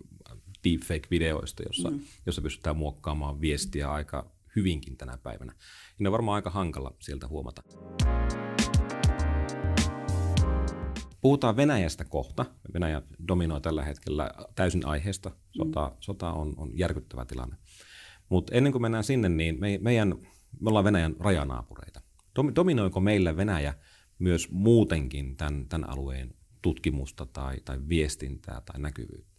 deepfake-videoista, 0.65 1.63
jossa, 1.63 1.91
mm. 1.91 2.01
jossa 2.27 2.43
pystytään 2.43 2.77
muokkaamaan 2.77 3.41
viestiä 3.41 3.93
aika 3.93 4.31
hyvinkin 4.57 4.97
tänä 4.97 5.19
päivänä. 5.19 5.53
Ja 5.59 5.97
ne 5.99 6.09
on 6.09 6.13
varmaan 6.13 6.37
aika 6.37 6.51
hankala 6.51 6.95
sieltä 7.01 7.29
huomata. 7.29 7.63
Puhutaan 11.27 11.57
Venäjästä 11.57 12.05
kohta. 12.05 12.47
Venäjä 12.75 13.03
dominoi 13.29 13.61
tällä 13.61 13.85
hetkellä 13.85 14.31
täysin 14.55 14.87
aiheesta. 14.87 15.31
Sota, 15.51 15.89
mm. 15.89 15.97
sota 16.01 16.33
on, 16.33 16.55
on 16.57 16.71
järkyttävä 16.79 17.25
tilanne. 17.25 17.57
Mutta 18.29 18.55
ennen 18.55 18.73
kuin 18.73 18.83
mennään 18.83 19.05
sinne, 19.05 19.29
niin 19.29 19.61
me, 19.61 19.79
meidän, 19.83 20.15
me 20.61 20.69
ollaan 20.69 20.85
Venäjän 20.85 21.17
rajanaapureita. 21.21 22.01
Dominoiko 22.55 23.01
meillä 23.01 23.37
Venäjä 23.37 23.75
myös 24.19 24.51
muutenkin 24.51 25.37
tämän, 25.37 25.67
tämän 25.69 25.91
alueen 25.91 26.35
tutkimusta 26.63 27.27
tai, 27.27 27.57
tai 27.65 27.79
viestintää 27.89 28.63
tai 28.73 28.81
näkyvyyttä? 28.81 29.36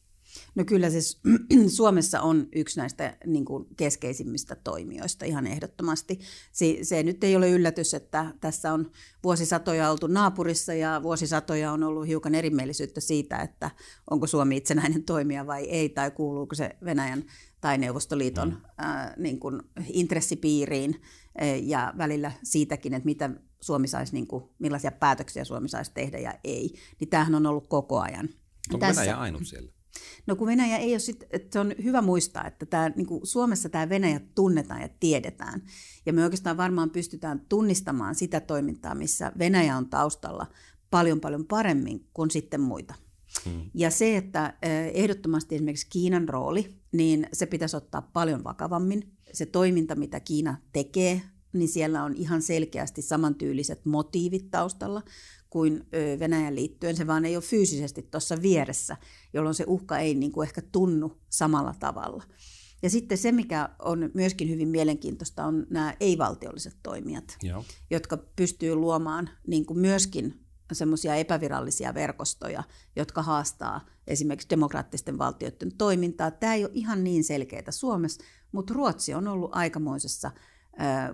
No 0.55 0.65
kyllä 0.65 0.89
siis 0.89 1.21
Suomessa 1.77 2.21
on 2.21 2.47
yksi 2.55 2.79
näistä 2.79 3.17
niin 3.25 3.45
kuin 3.45 3.65
keskeisimmistä 3.77 4.55
toimijoista 4.55 5.25
ihan 5.25 5.47
ehdottomasti. 5.47 6.19
Se, 6.51 6.77
se 6.81 7.03
nyt 7.03 7.23
ei 7.23 7.35
ole 7.35 7.49
yllätys, 7.49 7.93
että 7.93 8.33
tässä 8.41 8.73
on 8.73 8.91
vuosisatoja 9.23 9.91
oltu 9.91 10.07
naapurissa 10.07 10.73
ja 10.73 10.99
vuosisatoja 11.03 11.71
on 11.71 11.83
ollut 11.83 12.07
hiukan 12.07 12.35
erimielisyyttä 12.35 13.01
siitä, 13.01 13.37
että 13.37 13.71
onko 14.09 14.27
Suomi 14.27 14.57
itsenäinen 14.57 15.03
toimija 15.13 15.47
vai 15.47 15.63
ei, 15.63 15.89
tai 15.89 16.11
kuuluuko 16.11 16.55
se 16.55 16.77
Venäjän 16.85 17.23
tai 17.61 17.77
Neuvostoliiton 17.77 18.49
mm. 18.49 18.61
ää, 18.77 19.13
niin 19.17 19.39
kuin 19.39 19.61
intressipiiriin 19.93 21.01
ja 21.63 21.93
välillä 21.97 22.31
siitäkin, 22.43 22.93
että 22.93 23.05
mitä 23.05 23.29
Suomi 23.61 23.87
saisi, 23.87 24.13
niin 24.13 24.27
kuin, 24.27 24.43
millaisia 24.59 24.91
päätöksiä 24.91 25.43
Suomi 25.43 25.69
saisi 25.69 25.91
tehdä 25.93 26.17
ja 26.17 26.33
ei. 26.43 26.73
Niin 26.99 27.09
tämähän 27.09 27.35
on 27.35 27.45
ollut 27.45 27.67
koko 27.67 27.99
ajan. 27.99 28.29
Onko 28.73 28.85
Tässä, 28.85 29.01
Venäjä 29.01 29.17
ainut 29.17 29.47
siellä? 29.47 29.71
No 30.27 30.35
kun 30.35 30.47
Venäjä 30.47 30.77
ei 30.77 30.93
ole 30.93 30.99
sit, 30.99 31.23
että 31.31 31.47
se 31.53 31.59
on 31.59 31.73
hyvä 31.83 32.01
muistaa, 32.01 32.47
että 32.47 32.65
tämä, 32.65 32.89
niin 32.89 33.07
kuin 33.07 33.27
Suomessa 33.27 33.69
tämä 33.69 33.89
Venäjä 33.89 34.21
tunnetaan 34.35 34.81
ja 34.81 34.89
tiedetään. 34.99 35.61
Ja 36.05 36.13
me 36.13 36.23
oikeastaan 36.23 36.57
varmaan 36.57 36.89
pystytään 36.89 37.45
tunnistamaan 37.49 38.15
sitä 38.15 38.39
toimintaa, 38.39 38.95
missä 38.95 39.31
Venäjä 39.39 39.77
on 39.77 39.89
taustalla 39.89 40.47
paljon 40.91 41.19
paljon 41.19 41.45
paremmin 41.45 42.07
kuin 42.13 42.31
sitten 42.31 42.61
muita. 42.61 42.93
Hmm. 43.45 43.61
Ja 43.73 43.91
se, 43.91 44.17
että 44.17 44.53
ehdottomasti 44.93 45.55
esimerkiksi 45.55 45.87
Kiinan 45.89 46.29
rooli, 46.29 46.75
niin 46.91 47.27
se 47.33 47.45
pitäisi 47.45 47.77
ottaa 47.77 48.01
paljon 48.01 48.43
vakavammin. 48.43 49.11
Se 49.33 49.45
toiminta, 49.45 49.95
mitä 49.95 50.19
Kiina 50.19 50.57
tekee, 50.73 51.21
niin 51.53 51.69
siellä 51.69 52.03
on 52.03 52.15
ihan 52.15 52.41
selkeästi 52.41 53.01
samantyyliset 53.01 53.85
motiivit 53.85 54.51
taustalla 54.51 55.01
kuin 55.57 55.87
Venäjän 56.19 56.55
liittyen. 56.55 56.95
Se 56.95 57.07
vaan 57.07 57.25
ei 57.25 57.35
ole 57.35 57.43
fyysisesti 57.43 58.01
tuossa 58.01 58.41
vieressä, 58.41 58.97
jolloin 59.33 59.55
se 59.55 59.63
uhka 59.67 59.97
ei 59.99 60.15
niin 60.15 60.31
kuin 60.31 60.47
ehkä 60.47 60.61
tunnu 60.71 61.17
samalla 61.29 61.75
tavalla. 61.79 62.23
Ja 62.83 62.89
sitten 62.89 63.17
se, 63.17 63.31
mikä 63.31 63.69
on 63.79 64.11
myöskin 64.13 64.49
hyvin 64.49 64.67
mielenkiintoista, 64.67 65.45
on 65.45 65.67
nämä 65.69 65.93
ei-valtiolliset 65.99 66.75
toimijat, 66.83 67.37
Joo. 67.43 67.65
jotka 67.89 68.17
pystyy 68.17 68.75
luomaan 68.75 69.29
niin 69.47 69.65
kuin 69.65 69.79
myöskin 69.79 70.45
semmoisia 70.71 71.15
epävirallisia 71.15 71.93
verkostoja, 71.93 72.63
jotka 72.95 73.21
haastaa 73.21 73.85
esimerkiksi 74.07 74.49
demokraattisten 74.49 75.17
valtioiden 75.17 75.77
toimintaa. 75.77 76.31
Tämä 76.31 76.53
ei 76.53 76.65
ole 76.65 76.71
ihan 76.73 77.03
niin 77.03 77.23
selkeää 77.23 77.71
Suomessa, 77.71 78.23
mutta 78.51 78.73
Ruotsi 78.73 79.13
on 79.13 79.27
ollut 79.27 79.51
aikamoisessa 79.53 80.31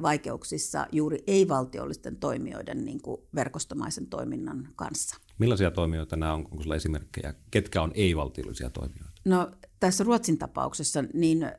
vaikeuksissa 0.01 0.87
juuri 0.91 1.23
ei-valtiollisten 1.27 2.15
toimijoiden 2.17 2.85
niin 2.85 3.01
kuin 3.01 3.21
verkostomaisen 3.35 4.07
toiminnan 4.07 4.69
kanssa. 4.75 5.17
Millaisia 5.39 5.71
toimijoita 5.71 6.15
nämä 6.15 6.33
on? 6.33 6.39
Onko 6.39 6.57
sinulla 6.57 6.75
esimerkkejä? 6.75 7.33
Ketkä 7.51 7.81
on 7.81 7.91
ei-valtiollisia 7.95 8.69
toimijoita? 8.69 9.21
No, 9.25 9.51
tässä 9.79 10.03
Ruotsin 10.03 10.37
tapauksessa 10.37 11.03
niin 11.13 11.43
äh, 11.43 11.51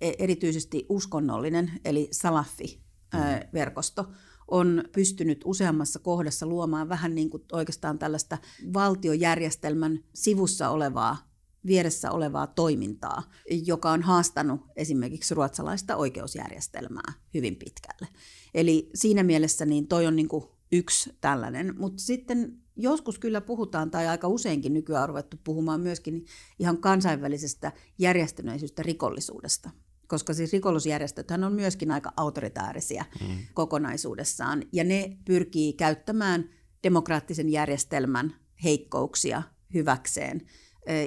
erityisesti 0.00 0.86
uskonnollinen 0.88 1.70
eli 1.84 2.08
Salafi-verkosto 2.12 4.02
mm. 4.02 4.14
on 4.48 4.84
pystynyt 4.92 5.40
useammassa 5.44 5.98
kohdassa 5.98 6.46
luomaan 6.46 6.88
vähän 6.88 7.14
niin 7.14 7.30
kuin 7.30 7.42
oikeastaan 7.52 7.98
tällaista 7.98 8.38
valtiojärjestelmän 8.74 9.98
sivussa 10.14 10.70
olevaa 10.70 11.29
vieressä 11.66 12.10
olevaa 12.10 12.46
toimintaa, 12.46 13.22
joka 13.66 13.90
on 13.90 14.02
haastanut 14.02 14.60
esimerkiksi 14.76 15.34
ruotsalaista 15.34 15.96
oikeusjärjestelmää 15.96 17.12
hyvin 17.34 17.56
pitkälle. 17.56 18.08
Eli 18.54 18.90
siinä 18.94 19.22
mielessä 19.22 19.66
niin 19.66 19.88
toi 19.88 20.06
on 20.06 20.16
niin 20.16 20.28
kuin 20.28 20.44
yksi 20.72 21.16
tällainen, 21.20 21.74
mutta 21.78 22.02
sitten 22.02 22.58
joskus 22.76 23.18
kyllä 23.18 23.40
puhutaan, 23.40 23.90
tai 23.90 24.06
aika 24.06 24.28
useinkin 24.28 24.74
nykyään 24.74 25.02
on 25.02 25.08
ruvettu 25.08 25.36
puhumaan 25.44 25.80
myöskin 25.80 26.24
ihan 26.58 26.78
kansainvälisestä 26.78 27.72
järjestäneisyystä 27.98 28.82
rikollisuudesta. 28.82 29.70
Koska 30.06 30.34
siis 30.34 30.52
rikollisjärjestöthän 30.52 31.44
on 31.44 31.52
myöskin 31.52 31.90
aika 31.90 32.12
autoritäärisiä 32.16 33.04
mm. 33.20 33.36
kokonaisuudessaan, 33.54 34.62
ja 34.72 34.84
ne 34.84 35.16
pyrkii 35.24 35.72
käyttämään 35.72 36.50
demokraattisen 36.82 37.48
järjestelmän 37.48 38.34
heikkouksia 38.64 39.42
hyväkseen 39.74 40.42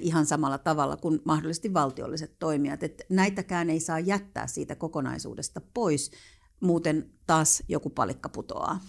ihan 0.02 0.26
samalla 0.26 0.58
tavalla 0.58 0.98
kuin 0.98 1.20
mahdollisesti 1.26 1.74
valtiolliset 1.74 2.40
toimijat. 2.40 2.84
Että 2.84 3.04
näitäkään 3.10 3.70
ei 3.70 3.80
saa 3.80 4.00
jättää 4.00 4.48
siitä 4.48 4.76
kokonaisuudesta 4.76 5.62
pois, 5.74 6.12
muuten 6.60 7.10
taas 7.28 7.64
joku 7.68 7.90
palikka 7.90 8.30
putoaa. 8.30 8.80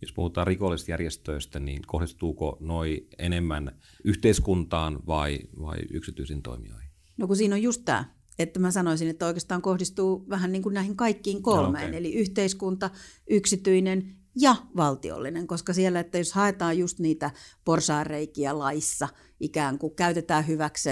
Jos 0.00 0.12
puhutaan 0.12 0.46
rikollisjärjestöistä, 0.46 1.60
niin 1.60 1.82
kohdistuuko 1.86 2.56
noi 2.60 3.06
enemmän 3.18 3.78
yhteiskuntaan 4.04 5.06
vai, 5.06 5.38
vai 5.60 5.78
yksityisiin 5.90 6.42
toimijoihin? 6.42 6.90
No 7.16 7.26
kun 7.26 7.36
siinä 7.36 7.54
on 7.54 7.62
just 7.62 7.82
tämä, 7.84 8.04
että 8.38 8.60
mä 8.60 8.70
sanoisin, 8.70 9.08
että 9.08 9.26
oikeastaan 9.26 9.62
kohdistuu 9.62 10.26
vähän 10.28 10.52
niin 10.52 10.62
kuin 10.62 10.74
näihin 10.74 10.96
kaikkiin 10.96 11.42
kolmeen, 11.42 11.84
no, 11.84 11.88
okay. 11.88 11.98
eli 11.98 12.14
yhteiskunta, 12.14 12.90
yksityinen 13.30 14.16
ja 14.36 14.56
valtiollinen, 14.76 15.46
koska 15.46 15.72
siellä, 15.72 16.00
että 16.00 16.18
jos 16.18 16.32
haetaan 16.32 16.78
just 16.78 16.98
niitä 16.98 17.30
porsaareikiä 17.64 18.58
laissa, 18.58 19.08
ikään 19.40 19.78
kuin 19.78 19.94
käytetään 19.94 20.46
hyväksi 20.46 20.90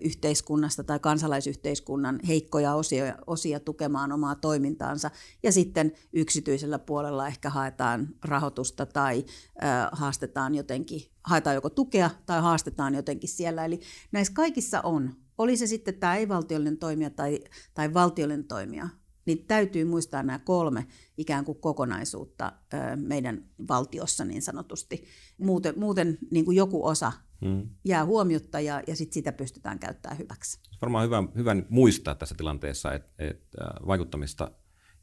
yhteiskunnasta 0.00 0.84
tai 0.84 0.98
kansalaisyhteiskunnan 0.98 2.20
heikkoja 2.28 2.74
osia, 2.74 3.18
osia 3.26 3.60
tukemaan 3.60 4.12
omaa 4.12 4.34
toimintaansa, 4.34 5.10
ja 5.42 5.52
sitten 5.52 5.92
yksityisellä 6.12 6.78
puolella 6.78 7.26
ehkä 7.26 7.50
haetaan 7.50 8.08
rahoitusta 8.24 8.86
tai 8.86 9.24
haastetaan 9.92 10.54
jotenkin, 10.54 11.00
haetaan 11.24 11.54
joko 11.54 11.70
tukea 11.70 12.10
tai 12.26 12.40
haastetaan 12.40 12.94
jotenkin 12.94 13.28
siellä. 13.28 13.64
Eli 13.64 13.80
näissä 14.12 14.34
kaikissa 14.34 14.80
on, 14.80 15.14
oli 15.38 15.56
se 15.56 15.66
sitten 15.66 15.94
tämä 15.94 16.16
ei-valtiollinen 16.16 16.78
toimija 16.78 17.10
tai, 17.10 17.40
tai 17.74 17.94
valtiollinen 17.94 18.44
toimija, 18.44 18.88
niin 19.26 19.44
täytyy 19.46 19.84
muistaa 19.84 20.22
nämä 20.22 20.38
kolme 20.38 20.86
ikään 21.18 21.44
kuin 21.44 21.58
kokonaisuutta 21.58 22.52
meidän 22.96 23.44
valtiossa 23.68 24.24
niin 24.24 24.42
sanotusti. 24.42 25.04
Muuten, 25.38 25.74
muuten 25.76 26.18
niin 26.30 26.44
kuin 26.44 26.56
joku 26.56 26.86
osa 26.86 27.12
hmm. 27.44 27.68
jää 27.84 28.04
huomiota 28.04 28.60
ja, 28.60 28.82
ja 28.86 28.96
sit 28.96 29.12
sitä 29.12 29.32
pystytään 29.32 29.78
käyttämään 29.78 30.18
hyväksi. 30.18 30.60
Varmaan 30.82 31.04
hyvä, 31.04 31.22
hyvä 31.36 31.56
muistaa 31.68 32.14
tässä 32.14 32.34
tilanteessa, 32.34 32.92
että, 32.92 33.10
että 33.18 33.64
vaikuttamista 33.86 34.50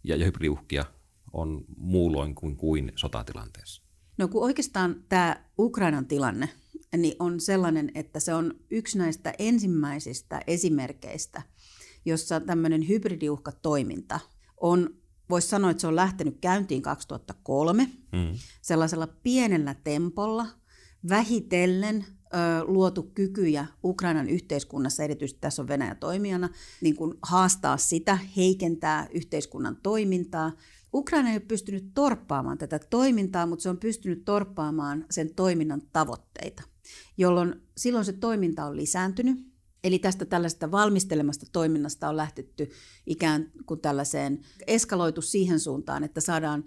ja, 0.04 0.16
ja 0.16 0.26
hybridiuhkia 0.26 0.86
on 1.34 1.66
muulloin 1.78 2.36
kuin, 2.36 2.56
kuin 2.56 2.92
sotatilanteessa. 2.96 3.84
No 4.18 4.28
kun 4.28 4.44
oikeastaan 4.44 5.04
tämä 5.10 5.46
Ukrainan 5.60 6.06
tilanne 6.06 6.50
niin 6.98 7.16
on 7.20 7.40
sellainen, 7.40 7.92
että 7.96 8.20
se 8.20 8.34
on 8.34 8.60
yksi 8.72 8.98
näistä 8.98 9.34
ensimmäisistä 9.40 10.42
esimerkkeistä, 10.48 11.42
jossa 12.06 12.40
tämmöinen 12.40 12.88
hybridiuhkatoiminta 12.88 14.20
on, 14.62 14.90
voisi 15.30 15.48
sanoa, 15.48 15.72
että 15.72 15.82
se 15.82 15.88
on 15.88 15.96
lähtenyt 15.96 16.38
käyntiin 16.42 16.82
2003 16.82 17.84
mm. 18.12 18.38
sellaisella 18.62 19.08
pienellä 19.08 19.76
tempolla, 19.84 20.48
vähitellen 21.10 22.06
ö, 22.06 22.38
luotu 22.64 23.04
kykyjä 23.04 23.66
Ukrainan 23.84 24.30
yhteiskunnassa, 24.30 25.04
erityisesti 25.04 25.42
tässä 25.42 25.62
on 25.62 25.68
Venäjä 25.68 25.96
toimijana, 25.96 26.50
niin 26.82 26.96
kuin 26.96 27.14
haastaa 27.22 27.78
sitä, 27.78 28.20
heikentää 28.38 29.08
yhteiskunnan 29.14 29.78
toimintaa. 29.84 30.52
Ukraina 30.94 31.30
ei 31.30 31.36
ole 31.36 31.46
pystynyt 31.48 31.94
torppaamaan 31.94 32.58
tätä 32.58 32.80
toimintaa, 32.80 33.46
mutta 33.46 33.64
se 33.64 33.70
on 33.70 33.78
pystynyt 33.78 34.26
torppaamaan 34.26 35.06
sen 35.12 35.36
toiminnan 35.36 35.82
tavoitteita, 35.94 36.64
jolloin 37.18 37.56
silloin 37.78 38.06
se 38.06 38.14
toiminta 38.14 38.66
on 38.66 38.78
lisääntynyt. 38.78 39.51
Eli 39.84 40.00
tästä 40.00 40.26
tällaista 40.26 40.72
valmistelemasta 40.72 41.46
toiminnasta 41.52 42.10
on 42.10 42.18
lähtetty 42.18 42.72
ikään 43.06 43.52
kuin 43.66 43.80
tällaiseen, 43.80 44.42
eskaloitu 44.68 45.22
siihen 45.22 45.60
suuntaan, 45.60 46.04
että 46.04 46.22
saadaan 46.22 46.64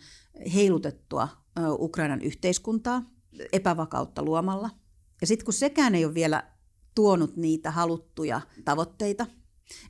heilutettua 0.54 1.28
Ukrainan 1.78 2.20
yhteiskuntaa 2.22 3.02
epävakautta 3.52 4.22
luomalla– 4.22 4.70
ja 5.20 5.26
sitten 5.26 5.44
kun 5.44 5.54
sekään 5.54 5.94
ei 5.94 6.04
ole 6.04 6.14
vielä 6.14 6.42
tuonut 6.94 7.36
niitä 7.36 7.70
haluttuja 7.70 8.40
tavoitteita, 8.64 9.26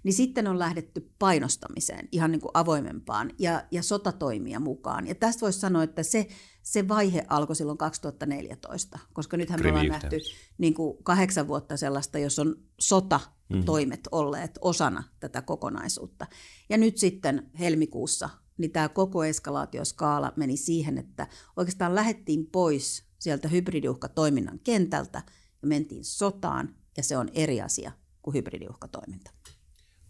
niin 0.02 0.12
sitten 0.12 0.46
on 0.46 0.58
lähdetty 0.58 1.12
painostamiseen 1.18 2.08
ihan 2.12 2.30
niin 2.30 2.40
kuin 2.40 2.50
avoimempaan 2.54 3.30
ja, 3.38 3.64
ja 3.70 3.82
sotatoimia 3.82 4.60
mukaan. 4.60 5.06
Ja 5.06 5.14
tästä 5.14 5.40
voisi 5.40 5.60
sanoa, 5.60 5.82
että 5.82 6.02
se, 6.02 6.26
se 6.62 6.88
vaihe 6.88 7.24
alkoi 7.28 7.56
silloin 7.56 7.78
2014, 7.78 8.98
koska 9.12 9.36
nythän 9.36 9.60
me 9.62 9.68
ollaan 9.68 9.86
nähty 9.86 10.20
niin 10.58 10.74
kuin 10.74 11.04
kahdeksan 11.04 11.48
vuotta 11.48 11.76
sellaista, 11.76 12.18
jos 12.18 12.38
on 12.38 12.56
sotatoimet 12.80 14.00
mm. 14.00 14.08
olleet 14.12 14.58
osana 14.60 15.02
tätä 15.20 15.42
kokonaisuutta. 15.42 16.26
Ja 16.68 16.78
nyt 16.78 16.98
sitten 16.98 17.50
helmikuussa 17.58 18.30
niin 18.58 18.70
tämä 18.72 18.88
koko 18.88 19.24
eskalaatioskaala 19.24 20.32
meni 20.36 20.56
siihen, 20.56 20.98
että 20.98 21.26
oikeastaan 21.56 21.94
lähettiin 21.94 22.46
pois 22.46 23.04
sieltä 23.18 23.48
hybridiuhkatoiminnan 23.48 24.58
kentältä 24.58 25.22
ja 25.62 25.68
mentiin 25.68 26.04
sotaan, 26.04 26.74
ja 26.96 27.02
se 27.02 27.16
on 27.16 27.28
eri 27.32 27.60
asia 27.60 27.92
kuin 28.22 28.34
hybridiuhkatoiminta. 28.34 29.30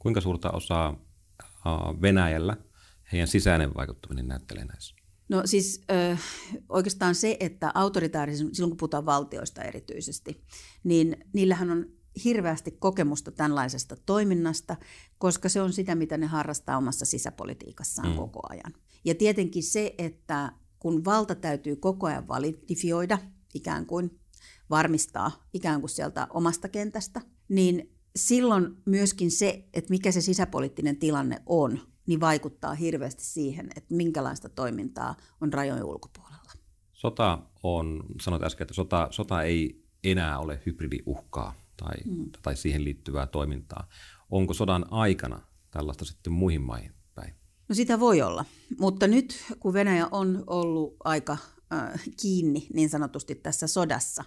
Kuinka 0.05 0.21
suurta 0.21 0.51
osaa 0.51 1.01
Venäjällä 2.03 2.57
heidän 3.13 3.29
sisäinen 3.29 3.75
vaikuttaminen 3.75 4.29
näyttelee 4.29 4.65
näissä? 4.65 4.95
No 5.29 5.43
siis 5.45 5.85
ö, 5.91 6.17
oikeastaan 6.69 7.15
se, 7.15 7.37
että 7.41 7.73
autoritaarisen, 7.75 8.55
silloin 8.55 8.71
kun 8.71 8.77
puhutaan 8.77 9.07
valtioista 9.07 9.63
erityisesti, 9.63 10.45
niin 10.85 11.17
niillähän 11.33 11.71
on 11.71 11.87
hirveästi 12.25 12.71
kokemusta 12.71 13.31
tämänlaisesta 13.33 13.97
toiminnasta, 14.07 14.77
koska 15.19 15.49
se 15.49 15.63
on 15.63 15.73
sitä, 15.73 15.95
mitä 15.95 16.19
ne 16.19 16.27
harrastaa 16.27 16.77
omassa 16.77 17.05
sisäpolitiikassaan 17.05 18.09
mm. 18.09 18.17
koko 18.17 18.41
ajan. 18.49 18.73
Ja 19.05 19.15
tietenkin 19.15 19.63
se, 19.63 19.95
että 19.99 20.53
kun 20.79 21.05
valta 21.05 21.35
täytyy 21.35 21.77
koko 21.77 22.07
ajan 22.07 22.29
validifioida, 22.29 23.19
ikään 23.55 23.87
kuin 23.87 24.21
varmistaa 24.71 25.49
ikään 25.55 25.81
kuin 25.81 25.91
sieltä 25.91 26.27
omasta 26.31 26.69
kentästä, 26.69 27.21
niin 27.49 27.94
silloin 28.17 28.77
myöskin 28.85 29.31
se, 29.31 29.69
että 29.73 29.91
mikä 29.91 30.13
se 30.13 30.21
sisäpoliittinen 30.21 30.97
tilanne 30.97 31.43
on, 31.47 31.81
niin 32.07 32.21
vaikuttaa 32.21 32.75
hirveästi 32.75 33.25
siihen, 33.25 33.71
että 33.77 33.95
minkälaista 33.95 34.49
toimintaa 34.49 35.17
on 35.41 35.53
rajojen 35.53 35.85
ulkopuolella. 35.85 36.53
Sota 36.93 37.39
on, 37.63 38.05
sanoit 38.21 38.43
äsken, 38.43 38.65
että 38.65 38.75
sota, 38.75 39.09
sota 39.11 39.43
ei 39.43 39.85
enää 40.05 40.39
ole 40.39 40.63
hybridiuhkaa 40.67 41.55
tai, 41.77 41.95
mm. 42.05 42.31
tai 42.43 42.57
siihen 42.57 42.85
liittyvää 42.85 43.27
toimintaa. 43.27 43.89
Onko 44.31 44.55
sodan 44.55 44.93
aikana 44.93 45.41
tällaista 45.71 46.05
sitten 46.05 46.33
muihin 46.33 46.63
maihin 46.63 46.93
päin? 47.15 47.35
No 47.69 47.75
sitä 47.75 48.01
voi 48.01 48.23
olla, 48.23 48.45
mutta 48.79 49.07
nyt 49.07 49.45
kun 49.61 49.73
Venäjä 49.73 50.09
on 50.11 50.45
ollut 50.47 50.97
aika 51.05 51.37
äh, 51.73 52.03
kiinni 52.23 52.67
niin 52.73 52.91
sanotusti 52.91 53.35
tässä 53.35 53.67
sodassa, 53.67 54.25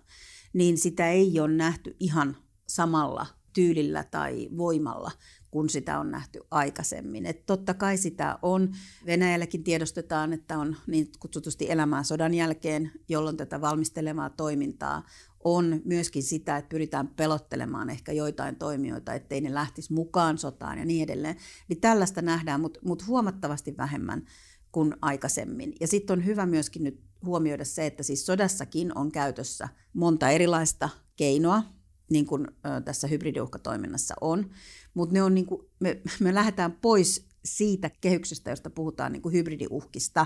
niin 0.53 0.77
sitä 0.77 1.09
ei 1.09 1.39
ole 1.39 1.53
nähty 1.53 1.95
ihan 1.99 2.37
samalla 2.67 3.36
tyylillä 3.57 4.03
tai 4.03 4.49
voimalla, 4.57 5.11
kun 5.51 5.69
sitä 5.69 5.99
on 5.99 6.11
nähty 6.11 6.39
aikaisemmin. 6.51 7.25
Et 7.25 7.45
totta 7.45 7.73
kai 7.73 7.97
sitä 7.97 8.39
on. 8.41 8.73
Venäjälläkin 9.05 9.63
tiedostetaan, 9.63 10.33
että 10.33 10.57
on 10.57 10.75
niin 10.87 11.11
kutsutusti 11.19 11.71
elämää 11.71 12.03
sodan 12.03 12.33
jälkeen, 12.33 12.91
jolloin 13.09 13.37
tätä 13.37 13.61
valmistelemaa 13.61 14.29
toimintaa 14.29 15.03
on 15.43 15.81
myöskin 15.85 16.23
sitä, 16.23 16.57
että 16.57 16.69
pyritään 16.69 17.07
pelottelemaan 17.07 17.89
ehkä 17.89 18.11
joitain 18.11 18.55
toimijoita, 18.55 19.13
ettei 19.13 19.41
ne 19.41 19.53
lähtisi 19.53 19.93
mukaan 19.93 20.37
sotaan 20.37 20.77
ja 20.77 20.85
niin 20.85 21.03
edelleen. 21.03 21.35
Niin 21.67 21.81
tällaista 21.81 22.21
nähdään, 22.21 22.61
mutta 22.61 22.79
mut 22.83 23.07
huomattavasti 23.07 23.77
vähemmän 23.77 24.25
kuin 24.71 24.95
aikaisemmin. 25.01 25.73
Ja 25.79 25.87
sitten 25.87 26.19
on 26.19 26.25
hyvä 26.25 26.45
myöskin 26.45 26.83
nyt 26.83 27.01
huomioida 27.25 27.65
se, 27.65 27.85
että 27.85 28.03
siis 28.03 28.25
sodassakin 28.25 28.97
on 28.97 29.11
käytössä 29.11 29.69
monta 29.93 30.29
erilaista 30.29 30.89
keinoa, 31.15 31.63
niin 32.09 32.25
kuin 32.25 32.47
tässä 32.85 33.07
hybridiuhkatoiminnassa 33.07 34.15
on, 34.21 34.49
mutta 34.93 35.13
ne 35.13 35.23
on 35.23 35.35
niin 35.35 35.45
kuin, 35.45 35.61
me, 35.79 36.01
me 36.19 36.33
lähdetään 36.33 36.71
pois 36.71 37.25
siitä 37.45 37.91
kehyksestä, 38.01 38.49
josta 38.49 38.69
puhutaan 38.69 39.11
niin 39.11 39.21
kuin 39.21 39.33
hybridiuhkista, 39.33 40.25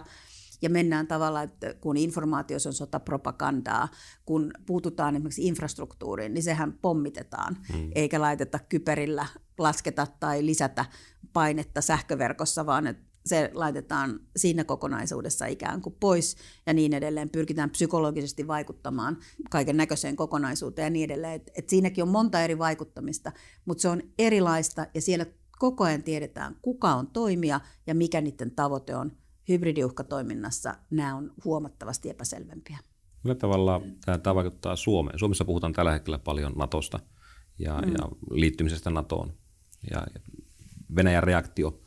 ja 0.61 0.69
mennään 0.69 1.07
tavallaan, 1.07 1.45
että 1.45 1.73
kun 1.73 1.97
informaatiossa 1.97 2.69
on 2.69 2.73
sotapropagandaa, 2.73 3.87
kun 4.25 4.51
puututaan 4.65 5.15
esimerkiksi 5.15 5.47
infrastruktuuriin, 5.47 6.33
niin 6.33 6.43
sehän 6.43 6.73
pommitetaan, 6.81 7.57
mm. 7.73 7.91
eikä 7.95 8.21
laiteta 8.21 8.59
kyperillä 8.59 9.27
lasketa 9.57 10.07
tai 10.19 10.45
lisätä 10.45 10.85
painetta 11.33 11.81
sähköverkossa, 11.81 12.65
vaan 12.65 12.87
että 12.87 13.10
se 13.25 13.51
laitetaan 13.53 14.19
siinä 14.35 14.63
kokonaisuudessa 14.63 15.45
ikään 15.45 15.81
kuin 15.81 15.95
pois 15.99 16.35
ja 16.65 16.73
niin 16.73 16.93
edelleen. 16.93 17.29
Pyrkitään 17.29 17.69
psykologisesti 17.69 18.47
vaikuttamaan 18.47 19.17
kaiken 19.49 19.77
näköiseen 19.77 20.15
kokonaisuuteen 20.15 20.85
ja 20.85 20.89
niin 20.89 21.05
edelleen. 21.05 21.33
Et, 21.33 21.51
et 21.57 21.69
siinäkin 21.69 22.03
on 22.03 22.07
monta 22.07 22.41
eri 22.41 22.57
vaikuttamista, 22.57 23.31
mutta 23.65 23.81
se 23.81 23.89
on 23.89 24.01
erilaista 24.19 24.87
ja 24.93 25.01
siellä 25.01 25.25
koko 25.59 25.83
ajan 25.83 26.03
tiedetään, 26.03 26.55
kuka 26.61 26.95
on 26.95 27.07
toimija 27.07 27.59
ja 27.87 27.95
mikä 27.95 28.21
niiden 28.21 28.51
tavoite 28.51 28.95
on 28.95 29.11
hybridiuhkatoiminnassa 29.49 30.75
nämä 30.89 31.15
on 31.15 31.33
huomattavasti 31.45 32.09
epäselvempiä. 32.09 32.77
Millä 33.23 33.35
tavalla 33.35 33.81
tämä 34.23 34.35
vaikuttaa 34.35 34.75
Suomeen? 34.75 35.19
Suomessa 35.19 35.45
puhutaan 35.45 35.73
tällä 35.73 35.91
hetkellä 35.91 36.19
paljon 36.19 36.53
Natosta 36.55 36.99
ja, 37.59 37.81
mm. 37.81 37.91
ja 37.91 38.09
liittymisestä 38.31 38.89
NATOon. 38.89 39.33
Ja 39.91 40.07
Venäjän 40.95 41.23
reaktio 41.23 41.81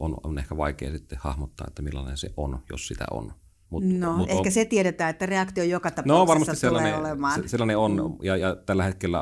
on, 0.00 0.16
on 0.22 0.38
ehkä 0.38 0.56
vaikea 0.56 0.90
sitten 0.90 1.18
hahmottaa, 1.22 1.66
että 1.68 1.82
millainen 1.82 2.16
se 2.16 2.32
on, 2.36 2.62
jos 2.70 2.88
sitä 2.88 3.04
on. 3.10 3.32
Mut, 3.70 3.84
no, 3.84 4.16
mut 4.16 4.30
ehkä 4.30 4.48
on, 4.48 4.52
se 4.52 4.64
tiedetään, 4.64 5.10
että 5.10 5.26
reaktio 5.26 5.64
joka 5.64 5.88
no, 5.88 5.94
tapauksessa 5.94 6.18
no, 6.18 6.26
varmasti 6.26 6.56
sellainen, 6.56 6.94
tulee 6.94 7.10
olemaan. 7.10 7.42
Se, 7.42 7.48
sellainen 7.48 7.78
on, 7.78 7.92
mm. 7.92 8.16
ja, 8.22 8.36
ja 8.36 8.56
tällä 8.56 8.84
hetkellä 8.84 9.20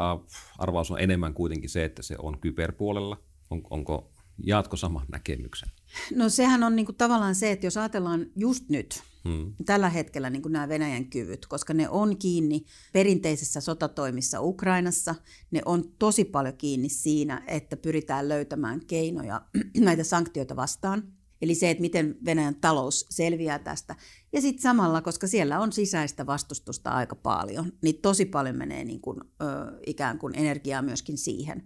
arvaus 0.59 0.91
on 0.91 1.01
enemmän 1.01 1.35
kuitenkin 1.35 1.71
se, 1.71 1.85
että 1.85 2.03
se 2.03 2.17
on 2.19 2.39
kyberpuolella. 2.41 3.17
On, 3.51 3.63
onko 3.71 4.13
Jaatko 4.45 4.77
saman 4.77 5.07
näkemyksen? 5.13 5.69
No 6.15 6.29
sehän 6.29 6.63
on 6.63 6.77
niin 6.77 6.87
kuin 6.87 6.97
tavallaan 6.97 7.35
se, 7.35 7.53
että 7.53 7.67
jos 7.67 7.77
ajatellaan 7.77 8.27
just 8.37 8.69
nyt, 8.69 9.03
hmm. 9.29 9.55
tällä 9.67 9.89
hetkellä 9.89 10.31
niin 10.31 10.43
kuin 10.43 10.53
nämä 10.53 10.69
Venäjän 10.69 11.05
kyvyt, 11.05 11.47
koska 11.47 11.75
ne 11.75 11.89
on 11.89 12.19
kiinni 12.19 12.65
perinteisessä 12.93 13.61
sotatoimissa 13.61 14.41
Ukrainassa, 14.41 15.15
ne 15.51 15.63
on 15.65 15.85
tosi 15.99 16.25
paljon 16.25 16.57
kiinni 16.57 16.89
siinä, 16.89 17.43
että 17.47 17.77
pyritään 17.77 18.29
löytämään 18.29 18.81
keinoja 18.87 19.43
näitä 19.79 20.05
sanktioita 20.05 20.57
vastaan. 20.57 21.03
Eli 21.43 21.55
se, 21.55 21.71
että 21.71 21.81
miten 21.81 22.17
Venäjän 22.25 22.55
talous 22.55 23.07
selviää 23.11 23.59
tästä. 23.59 23.97
Ja 24.33 24.41
sitten 24.41 24.63
samalla, 24.63 25.03
koska 25.03 25.27
siellä 25.27 25.61
on 25.61 25.73
sisäistä 25.73 26.27
vastustusta 26.27 26.91
aika 26.91 27.17
paljon, 27.17 27.73
niin 27.83 28.01
tosi 28.03 28.25
paljon 28.25 28.57
menee 28.57 28.85
niin 28.85 29.01
kuin, 29.01 29.21
ö, 29.21 29.45
ikään 29.87 30.19
kuin 30.19 30.35
energiaa 30.35 30.83
myöskin 30.83 31.19
siihen. 31.19 31.63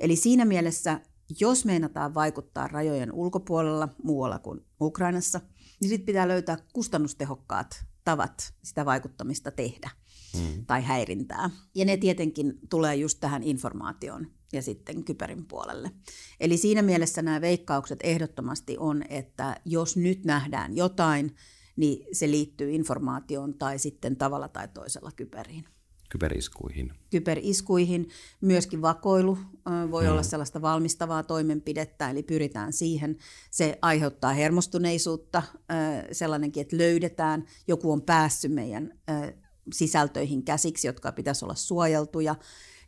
Eli 0.00 0.16
siinä 0.16 0.44
mielessä 0.44 1.00
jos 1.40 1.64
meinataan 1.64 2.14
vaikuttaa 2.14 2.68
rajojen 2.68 3.12
ulkopuolella 3.12 3.88
muualla 4.02 4.38
kuin 4.38 4.60
Ukrainassa, 4.80 5.40
niin 5.80 5.88
sitten 5.88 6.06
pitää 6.06 6.28
löytää 6.28 6.56
kustannustehokkaat 6.72 7.84
tavat 8.04 8.54
sitä 8.62 8.84
vaikuttamista 8.84 9.50
tehdä 9.50 9.90
mm. 10.34 10.66
tai 10.66 10.82
häirintää. 10.82 11.50
Ja 11.74 11.84
ne 11.84 11.96
tietenkin 11.96 12.58
tulee 12.70 12.96
just 12.96 13.20
tähän 13.20 13.42
informaatioon 13.42 14.26
ja 14.52 14.62
sitten 14.62 15.04
kyberin 15.04 15.46
puolelle. 15.46 15.90
Eli 16.40 16.56
siinä 16.56 16.82
mielessä 16.82 17.22
nämä 17.22 17.40
veikkaukset 17.40 17.98
ehdottomasti 18.02 18.76
on, 18.78 19.02
että 19.08 19.60
jos 19.64 19.96
nyt 19.96 20.24
nähdään 20.24 20.76
jotain, 20.76 21.34
niin 21.76 22.06
se 22.12 22.30
liittyy 22.30 22.70
informaatioon 22.70 23.54
tai 23.54 23.78
sitten 23.78 24.16
tavalla 24.16 24.48
tai 24.48 24.68
toisella 24.68 25.10
kyberiin. 25.16 25.64
Kyberiskuihin. 26.08 26.92
Kyberiskuihin. 27.10 28.08
Myöskin 28.40 28.82
vakoilu 28.82 29.38
voi 29.90 30.04
hmm. 30.04 30.12
olla 30.12 30.22
sellaista 30.22 30.62
valmistavaa 30.62 31.22
toimenpidettä, 31.22 32.10
eli 32.10 32.22
pyritään 32.22 32.72
siihen. 32.72 33.16
Se 33.50 33.78
aiheuttaa 33.82 34.32
hermostuneisuutta, 34.32 35.42
sellainenkin, 36.12 36.60
että 36.60 36.78
löydetään, 36.78 37.44
joku 37.68 37.92
on 37.92 38.02
päässyt 38.02 38.52
meidän 38.52 38.98
sisältöihin 39.72 40.44
käsiksi, 40.44 40.86
jotka 40.86 41.12
pitäisi 41.12 41.44
olla 41.44 41.54
suojeltuja, 41.54 42.36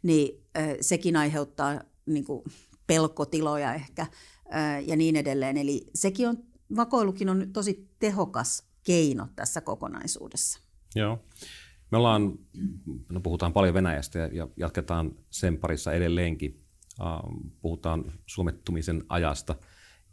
niin 0.02 0.46
sekin 0.80 1.16
aiheuttaa 1.16 1.80
niin 2.06 2.24
kuin 2.24 2.42
pelkotiloja 2.86 3.74
ehkä 3.74 4.06
ja 4.86 4.96
niin 4.96 5.16
edelleen. 5.16 5.56
Eli 5.56 5.86
sekin 5.94 6.28
on, 6.28 6.38
vakoilukin 6.76 7.28
on 7.28 7.52
tosi 7.52 7.88
tehokas 7.98 8.64
keino 8.84 9.28
tässä 9.36 9.60
kokonaisuudessa. 9.60 10.60
Joo. 10.94 11.18
Me 11.90 11.98
ollaan, 11.98 12.38
no 13.08 13.20
puhutaan 13.20 13.52
paljon 13.52 13.74
Venäjästä 13.74 14.18
ja 14.18 14.48
jatketaan 14.56 15.14
sen 15.30 15.56
parissa 15.56 15.92
edelleenkin. 15.92 16.64
Puhutaan 17.60 18.12
suomettumisen 18.26 19.04
ajasta 19.08 19.54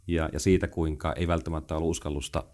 ja, 0.06 0.30
ja 0.32 0.40
siitä, 0.40 0.68
kuinka 0.68 1.12
ei 1.12 1.28
välttämättä 1.28 1.76
ollut 1.76 1.90
uskallusta 1.90 2.44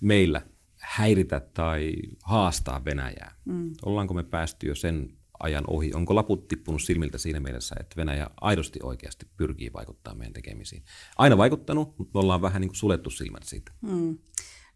meillä 0.00 0.42
häiritä 0.80 1.40
tai 1.40 1.94
haastaa 2.22 2.84
Venäjää. 2.84 3.34
Mm. 3.44 3.72
Ollaanko 3.84 4.14
me 4.14 4.22
päästy 4.22 4.66
jo 4.68 4.74
sen 4.74 5.16
ajan 5.40 5.64
ohi? 5.66 5.92
Onko 5.94 6.14
laput 6.14 6.48
tippunut 6.48 6.82
silmiltä 6.82 7.18
siinä 7.18 7.40
mielessä, 7.40 7.76
että 7.80 7.96
Venäjä 7.96 8.30
aidosti 8.40 8.78
oikeasti 8.82 9.26
pyrkii 9.36 9.72
vaikuttaa 9.72 10.14
meidän 10.14 10.32
tekemisiin? 10.32 10.82
Aina 11.18 11.38
vaikuttanut, 11.38 11.98
mutta 11.98 12.18
me 12.18 12.20
ollaan 12.20 12.42
vähän 12.42 12.60
niin 12.60 12.68
kuin 12.68 12.76
suljettu 12.76 13.10
silmät 13.10 13.42
siitä. 13.42 13.72
Mm. 13.80 14.18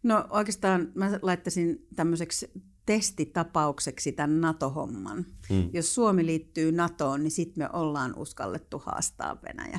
No 0.03 0.27
oikeastaan 0.31 0.93
mä 0.95 1.19
laittaisin 1.23 1.87
tämmöiseksi 1.97 2.53
testitapaukseksi 2.88 4.12
tämän 4.12 4.40
NATO-homman. 4.40 5.27
Mm. 5.51 5.70
Jos 5.72 5.94
Suomi 5.94 6.27
liittyy 6.27 6.72
NATOon, 6.72 7.22
niin 7.22 7.31
sitten 7.31 7.64
me 7.64 7.68
ollaan 7.72 8.14
uskallettu 8.16 8.83
haastaa 8.87 9.38
Venäjä. 9.42 9.79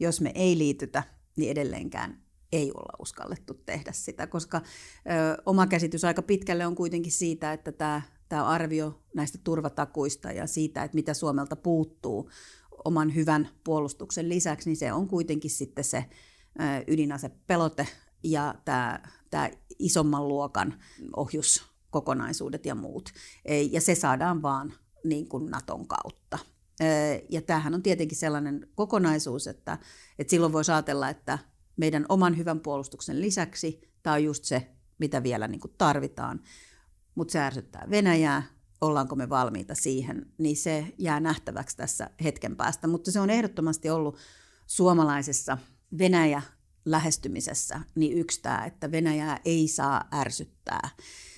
Jos 0.00 0.20
me 0.20 0.32
ei 0.34 0.58
liitytä, 0.58 1.02
niin 1.36 1.50
edelleenkään 1.50 2.22
ei 2.52 2.70
olla 2.70 2.92
uskallettu 2.98 3.54
tehdä 3.54 3.92
sitä, 3.92 4.26
koska 4.26 4.56
ö, 4.56 5.42
oma 5.46 5.66
käsitys 5.66 6.04
aika 6.04 6.22
pitkälle 6.22 6.66
on 6.66 6.74
kuitenkin 6.74 7.12
siitä, 7.12 7.52
että 7.52 7.72
tämä, 7.72 8.02
tämä 8.28 8.44
arvio 8.44 9.02
näistä 9.14 9.38
turvatakuista 9.44 10.32
ja 10.32 10.46
siitä, 10.46 10.84
että 10.84 10.94
mitä 10.94 11.14
Suomelta 11.14 11.56
puuttuu 11.56 12.30
oman 12.84 13.14
hyvän 13.14 13.48
puolustuksen 13.64 14.28
lisäksi, 14.28 14.70
niin 14.70 14.76
se 14.76 14.92
on 14.92 15.08
kuitenkin 15.08 15.50
sitten 15.50 15.84
se 15.84 16.04
ö, 16.60 16.84
ydinasepelote 16.86 17.88
ja 18.24 18.54
tämä, 18.64 19.00
tämä 19.30 19.50
isomman 19.78 20.28
luokan 20.28 20.74
ohjuskokonaisuudet 21.94 22.66
ja 22.66 22.74
muut. 22.74 23.10
Ja 23.70 23.80
se 23.80 23.94
saadaan 23.94 24.42
vaan 24.42 24.74
niin 25.04 25.28
kuin 25.28 25.50
Naton 25.50 25.88
kautta. 25.88 26.38
Ja 27.30 27.42
tämähän 27.42 27.74
on 27.74 27.82
tietenkin 27.82 28.18
sellainen 28.18 28.68
kokonaisuus, 28.74 29.46
että, 29.46 29.78
että 30.18 30.30
silloin 30.30 30.52
voisi 30.52 30.72
ajatella, 30.72 31.08
että 31.08 31.38
meidän 31.76 32.06
oman 32.08 32.36
hyvän 32.36 32.60
puolustuksen 32.60 33.20
lisäksi 33.20 33.80
tämä 34.02 34.14
on 34.14 34.24
just 34.24 34.44
se, 34.44 34.70
mitä 34.98 35.22
vielä 35.22 35.48
niin 35.48 35.60
kuin 35.60 35.74
tarvitaan. 35.78 36.40
Mutta 37.14 37.32
se 37.32 37.40
ärsyttää 37.40 37.86
Venäjää, 37.90 38.42
ollaanko 38.80 39.16
me 39.16 39.28
valmiita 39.28 39.74
siihen, 39.74 40.26
niin 40.38 40.56
se 40.56 40.94
jää 40.98 41.20
nähtäväksi 41.20 41.76
tässä 41.76 42.10
hetken 42.24 42.56
päästä. 42.56 42.86
Mutta 42.86 43.12
se 43.12 43.20
on 43.20 43.30
ehdottomasti 43.30 43.90
ollut 43.90 44.16
suomalaisessa 44.66 45.58
Venäjä 45.98 46.42
lähestymisessä 46.84 47.80
niin 47.94 48.18
yksi 48.18 48.42
tämä, 48.42 48.64
että 48.64 48.92
Venäjää 48.92 49.40
ei 49.44 49.68
saa 49.68 50.04
ärsyttää. 50.14 50.88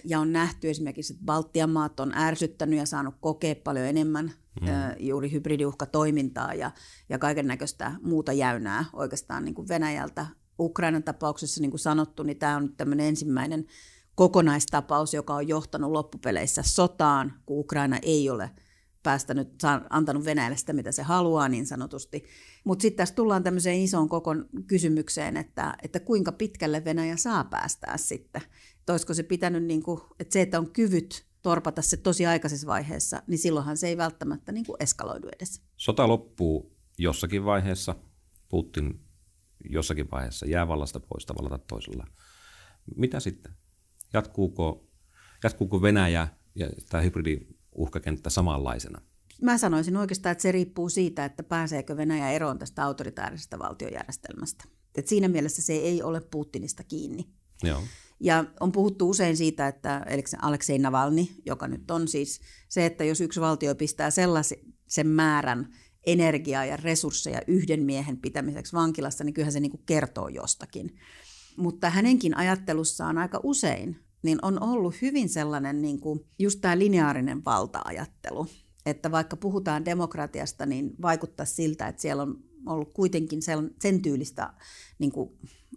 Ja 0.04 0.20
on 0.20 0.32
nähty 0.32 0.70
esimerkiksi, 0.70 1.12
että 1.12 1.24
Baltian 1.24 1.70
maat 1.70 2.00
on 2.00 2.18
ärsyttänyt 2.18 2.78
ja 2.78 2.86
saanut 2.86 3.14
kokea 3.20 3.54
paljon 3.64 3.86
enemmän 3.86 4.32
mm. 4.60 4.66
juuri 4.98 5.32
hybridiuhkatoimintaa 5.32 6.54
ja, 6.54 6.70
ja 7.08 7.18
kaiken 7.18 7.46
näköistä 7.46 7.92
muuta 8.02 8.32
jäynää 8.32 8.84
oikeastaan 8.92 9.44
niin 9.44 9.54
kuin 9.54 9.68
Venäjältä. 9.68 10.26
Ukrainan 10.58 11.02
tapauksessa, 11.02 11.60
niin 11.60 11.70
kuin 11.70 11.80
sanottu, 11.80 12.22
niin 12.22 12.38
tämä 12.38 12.56
on 12.56 12.62
nyt 12.62 12.76
tämmöinen 12.76 13.06
ensimmäinen 13.06 13.66
kokonaistapaus, 14.14 15.14
joka 15.14 15.34
on 15.34 15.48
johtanut 15.48 15.92
loppupeleissä 15.92 16.62
sotaan, 16.62 17.32
kun 17.46 17.58
Ukraina 17.58 17.98
ei 18.02 18.30
ole– 18.30 18.50
päästänyt, 19.06 19.48
antanut 19.90 20.24
Venäjälle 20.24 20.56
sitä, 20.56 20.72
mitä 20.72 20.92
se 20.92 21.02
haluaa 21.02 21.48
niin 21.48 21.66
sanotusti. 21.66 22.24
Mutta 22.66 22.82
sitten 22.82 22.96
tässä 22.96 23.14
tullaan 23.14 23.42
tämmöiseen 23.42 23.80
isoon 23.80 24.08
kokon 24.08 24.48
kysymykseen, 24.66 25.36
että, 25.36 25.76
että 25.82 26.00
kuinka 26.00 26.32
pitkälle 26.32 26.84
Venäjä 26.84 27.16
saa 27.16 27.44
päästää 27.44 27.96
sitten. 27.96 28.42
Että 28.78 28.92
olisiko 28.92 29.14
se 29.14 29.22
pitänyt, 29.22 29.64
niin 29.64 29.82
kuin, 29.82 30.00
että 30.20 30.32
se, 30.32 30.42
että 30.42 30.58
on 30.58 30.70
kyvyt 30.70 31.26
torpata 31.42 31.82
se 31.82 31.96
tosi 31.96 32.26
aikaisessa 32.26 32.66
vaiheessa, 32.66 33.22
niin 33.26 33.38
silloinhan 33.38 33.76
se 33.76 33.88
ei 33.88 33.96
välttämättä 33.96 34.52
niin 34.52 34.66
kuin 34.66 34.76
eskaloidu 34.80 35.28
edes. 35.36 35.62
Sota 35.76 36.08
loppuu 36.08 36.76
jossakin 36.98 37.44
vaiheessa, 37.44 37.94
Putin 38.48 39.00
jossakin 39.70 40.10
vaiheessa 40.10 40.46
jää 40.46 40.68
vallasta 40.68 41.00
pois 41.00 41.26
tavalla 41.26 41.48
tai 41.48 41.58
toisella. 41.68 42.06
Mitä 42.96 43.20
sitten? 43.20 43.52
Jatkuuko, 44.12 44.88
jatkuuko 45.44 45.82
Venäjä 45.82 46.28
ja 46.54 46.70
tämä 46.88 47.02
hybridi 47.02 47.40
uhkakenttä 47.74 48.30
samanlaisena? 48.30 49.00
Mä 49.42 49.58
sanoisin 49.58 49.96
oikeastaan, 49.96 50.32
että 50.32 50.42
se 50.42 50.52
riippuu 50.52 50.88
siitä, 50.88 51.24
että 51.24 51.42
pääseekö 51.42 51.96
Venäjä 51.96 52.30
eroon 52.30 52.58
tästä 52.58 52.84
autoritaarisesta 52.84 53.58
valtiojärjestelmästä. 53.58 54.64
Et 54.94 55.08
siinä 55.08 55.28
mielessä 55.28 55.62
se 55.62 55.72
ei 55.72 56.02
ole 56.02 56.20
Putinista 56.20 56.84
kiinni. 56.84 57.26
Joo. 57.62 57.82
Ja 58.20 58.44
on 58.60 58.72
puhuttu 58.72 59.10
usein 59.10 59.36
siitä, 59.36 59.68
että 59.68 60.06
Aleksei 60.42 60.78
Navalny, 60.78 61.26
joka 61.46 61.68
nyt 61.68 61.90
on 61.90 62.08
siis 62.08 62.40
se, 62.68 62.86
että 62.86 63.04
jos 63.04 63.20
yksi 63.20 63.40
valtio 63.40 63.74
pistää 63.74 64.10
sellaisen 64.10 65.06
määrän 65.06 65.74
energiaa 66.06 66.64
ja 66.64 66.76
resursseja 66.76 67.40
yhden 67.46 67.82
miehen 67.82 68.16
pitämiseksi 68.16 68.72
vankilassa, 68.72 69.24
niin 69.24 69.34
kyllähän 69.34 69.52
se 69.52 69.60
niin 69.60 69.70
kuin 69.70 69.82
kertoo 69.86 70.28
jostakin. 70.28 70.96
Mutta 71.56 71.90
hänenkin 71.90 72.36
ajattelussaan 72.36 73.18
aika 73.18 73.40
usein 73.42 74.06
niin 74.22 74.38
on 74.42 74.62
ollut 74.62 75.02
hyvin 75.02 75.28
sellainen 75.28 75.82
niin 75.82 76.00
kuin 76.00 76.26
just 76.38 76.60
tämä 76.60 76.78
lineaarinen 76.78 77.44
valta-ajattelu. 77.44 78.46
Että 78.86 79.10
vaikka 79.10 79.36
puhutaan 79.36 79.84
demokratiasta, 79.84 80.66
niin 80.66 80.94
vaikuttaa 81.02 81.46
siltä, 81.46 81.86
että 81.86 82.02
siellä 82.02 82.22
on 82.22 82.44
ollut 82.66 82.92
kuitenkin 82.92 83.42
sen, 83.42 84.02
tyylistä 84.02 84.52
niin 84.98 85.12
kuin 85.12 85.30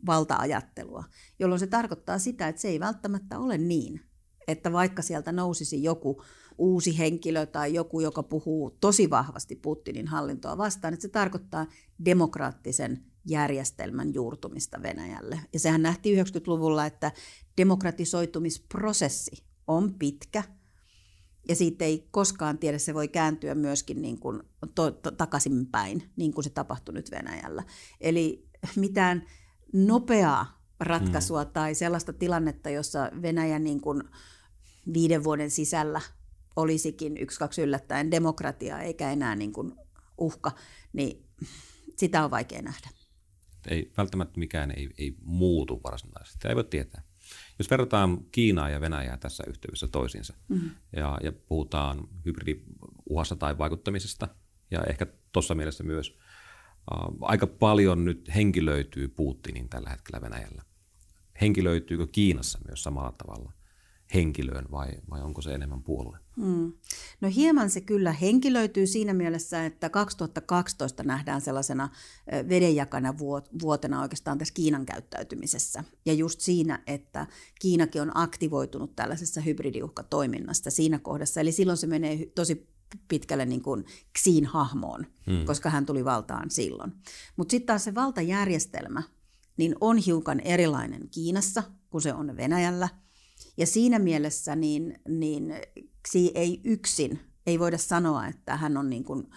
valta-ajattelua, 0.06 1.04
jolloin 1.40 1.60
se 1.60 1.68
tarkoittaa 1.68 2.20
sitä, 2.20 2.48
että 2.48 2.62
se 2.62 2.68
ei 2.68 2.80
välttämättä 2.80 3.40
ole 3.40 3.58
niin, 3.58 4.02
että 4.48 4.72
vaikka 4.72 5.02
sieltä 5.02 5.32
nousisi 5.32 5.84
joku 5.84 6.24
uusi 6.58 6.98
henkilö 6.98 7.46
tai 7.46 7.74
joku, 7.74 8.00
joka 8.00 8.24
puhuu 8.24 8.72
tosi 8.72 9.10
vahvasti 9.10 9.56
Putinin 9.56 10.08
hallintoa 10.08 10.58
vastaan, 10.58 10.94
että 10.94 11.02
se 11.02 11.10
tarkoittaa 11.10 11.68
demokraattisen 12.06 13.06
järjestelmän 13.26 14.14
juurtumista 14.14 14.82
Venäjälle. 14.84 15.40
Ja 15.54 15.60
sehän 15.60 15.82
nähtiin 15.82 16.26
90-luvulla, 16.26 16.86
että 16.86 17.12
demokratisoitumisprosessi 17.58 19.44
on 19.68 19.94
pitkä, 19.94 20.44
ja 21.48 21.56
siitä 21.56 21.86
ei 21.86 22.08
koskaan 22.12 22.58
tiedä, 22.58 22.78
se 22.78 22.94
voi 22.94 23.08
kääntyä 23.08 23.56
myöskin 23.56 24.02
niin 24.02 24.20
kuin 24.20 24.44
to, 24.76 24.92
to, 24.92 25.12
takaisinpäin, 25.12 26.04
niin 26.16 26.34
kuin 26.34 26.44
se 26.44 26.50
tapahtui 26.50 26.94
nyt 26.94 27.12
Venäjällä. 27.12 27.64
Eli 28.02 28.48
mitään 28.76 29.28
nopeaa 29.74 30.60
ratkaisua 30.80 31.44
mm. 31.44 31.50
tai 31.50 31.76
sellaista 31.76 32.14
tilannetta, 32.14 32.70
jossa 32.70 33.12
Venäjä 33.22 33.60
niin 33.60 33.82
kuin 33.82 34.04
viiden 34.94 35.24
vuoden 35.24 35.52
sisällä 35.52 36.02
olisikin 36.56 37.18
yksi, 37.18 37.40
kaksi 37.40 37.62
yllättäen 37.62 38.12
demokratia 38.12 38.80
eikä 38.80 39.12
enää 39.12 39.36
niin 39.36 39.54
kuin 39.54 39.76
uhka, 40.18 40.52
niin 40.94 41.26
sitä 41.98 42.24
on 42.24 42.32
vaikea 42.32 42.62
nähdä. 42.62 42.90
Ei, 43.68 43.92
välttämättä 43.98 44.40
mikään 44.40 44.72
ei, 44.72 44.90
ei 44.98 45.16
muutu 45.22 45.82
varsinaisesti, 45.84 46.48
ei 46.48 46.56
voi 46.56 46.64
tietää. 46.64 47.09
Jos 47.60 47.70
verrataan 47.70 48.18
Kiinaa 48.32 48.70
ja 48.70 48.82
Venäjää 48.82 49.18
tässä 49.18 49.44
yhteydessä 49.48 49.88
toisiinsa 49.88 50.34
mm-hmm. 50.48 50.72
ja, 50.96 51.18
ja 51.24 51.32
puhutaan 51.32 52.08
hybridiuhasta 52.26 53.36
tai 53.36 53.58
vaikuttamisesta, 53.58 54.28
ja 54.72 54.84
ehkä 54.84 55.08
tuossa 55.32 55.56
mielessä 55.56 55.84
myös 55.84 56.18
äh, 56.94 57.00
aika 57.22 57.48
paljon 57.48 58.06
nyt 58.06 58.32
henkilöityy 58.36 59.08
Putinin 59.08 59.70
tällä 59.70 59.90
hetkellä 59.90 60.22
Venäjällä. 60.22 60.62
Henkilöityykö 61.42 62.08
Kiinassa 62.12 62.60
myös 62.68 62.84
samalla 62.84 63.12
tavalla? 63.12 63.59
Henkilöön 64.14 64.66
vai, 64.72 64.88
vai 65.10 65.22
onko 65.22 65.42
se 65.42 65.54
enemmän 65.54 65.84
puolue? 65.84 66.18
Hmm. 66.42 66.74
No 67.22 67.30
hieman 67.36 67.70
se 67.70 67.82
kyllä 67.82 68.12
henkilöityy 68.12 68.88
siinä 68.88 69.14
mielessä, 69.14 69.66
että 69.66 69.90
2012 69.90 71.04
nähdään 71.04 71.42
sellaisena 71.42 71.90
vedenjakana 72.50 73.18
vuotena 73.62 74.02
oikeastaan 74.02 74.38
tässä 74.38 74.54
Kiinan 74.54 74.86
käyttäytymisessä. 74.86 75.84
Ja 76.06 76.14
just 76.14 76.42
siinä, 76.42 76.84
että 76.88 77.28
Kiinakin 77.60 78.02
on 78.02 78.12
aktivoitunut 78.14 78.96
tällaisessa 78.96 79.42
hybridiuhkatoiminnassa 79.42 80.72
siinä 80.72 81.00
kohdassa. 81.00 81.42
Eli 81.42 81.52
silloin 81.52 81.78
se 81.78 81.88
menee 81.88 82.26
tosi 82.36 82.70
pitkälle 83.08 83.46
niin 83.46 83.62
kuin 83.62 83.86
Xiin 84.20 84.46
hahmoon, 84.46 85.06
hmm. 85.28 85.46
koska 85.46 85.70
hän 85.70 85.86
tuli 85.86 86.06
valtaan 86.06 86.50
silloin. 86.50 86.92
Mutta 87.36 87.52
sitten 87.52 87.68
taas 87.68 87.84
se 87.84 87.96
valtajärjestelmä 87.96 89.04
niin 89.58 89.76
on 89.82 89.98
hiukan 89.98 90.40
erilainen 90.40 91.10
Kiinassa 91.10 91.64
kuin 91.90 92.02
se 92.02 92.14
on 92.14 92.38
Venäjällä– 92.38 92.90
ja 93.58 93.68
siinä 93.68 94.00
mielessä 94.00 94.56
niin, 94.56 95.00
niin 95.08 95.54
ei 96.36 96.62
yksin 96.64 97.20
Ei 97.50 97.60
voida 97.60 97.78
sanoa, 97.78 98.28
että 98.28 98.58
hän 98.58 98.78
on 98.78 98.90
niin 98.90 99.04
kuin, 99.04 99.28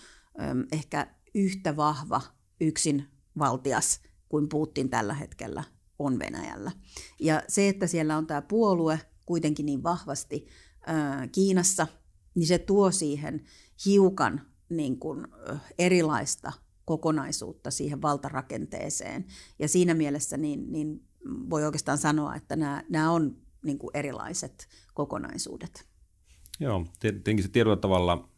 ehkä 0.73 1.15
yhtä 1.35 1.77
vahva 1.77 2.21
yksin 2.61 3.05
valtias 3.39 4.01
kuin 4.29 4.49
Putin 4.49 4.91
tällä 4.91 5.15
hetkellä 5.15 5.65
on 5.99 6.19
Venäjällä. 6.19 6.73
Ja 7.21 7.43
se, 7.49 7.69
että 7.69 7.87
siellä 7.87 8.17
on 8.17 8.27
tämä 8.27 8.43
puolue 8.43 9.01
kuitenkin 9.27 9.67
niin 9.67 9.83
vahvasti 9.83 10.47
Kiinassa, 11.33 11.87
niin 12.35 12.47
se 12.47 12.59
tuo 12.59 12.91
siihen 12.91 13.45
hiukan 13.87 14.41
niin 14.69 14.99
kuin, 14.99 15.27
erilaista 15.79 16.53
kokonaisuutta 16.85 17.71
siihen 17.71 18.03
valtarakenteeseen. 18.03 19.25
Ja 19.59 19.69
siinä 19.69 19.95
mielessä 19.95 20.37
niin, 20.37 20.73
niin 20.73 21.09
voi 21.51 21.65
oikeastaan 21.65 21.99
sanoa, 21.99 22.37
että 22.37 22.57
nämä, 22.57 22.85
nämä 22.89 23.11
on 23.11 23.37
niin 23.63 23.79
kuin 23.79 23.91
erilaiset 23.95 24.69
kokonaisuudet. 24.95 25.89
Joo, 26.61 26.87
tietenkin 27.01 27.43
se 27.43 27.51
tietyllä 27.51 27.77
tavalla 27.77 28.29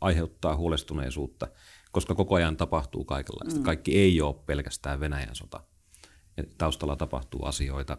aiheuttaa 0.00 0.56
huolestuneisuutta, 0.56 1.48
koska 1.92 2.14
koko 2.14 2.34
ajan 2.34 2.56
tapahtuu 2.56 3.04
kaikenlaista. 3.04 3.60
Mm. 3.60 3.64
Kaikki 3.64 3.98
ei 3.98 4.20
ole 4.20 4.34
pelkästään 4.46 5.00
Venäjän 5.00 5.34
sota. 5.34 5.60
Taustalla 6.58 6.96
tapahtuu 6.96 7.44
asioita. 7.44 7.98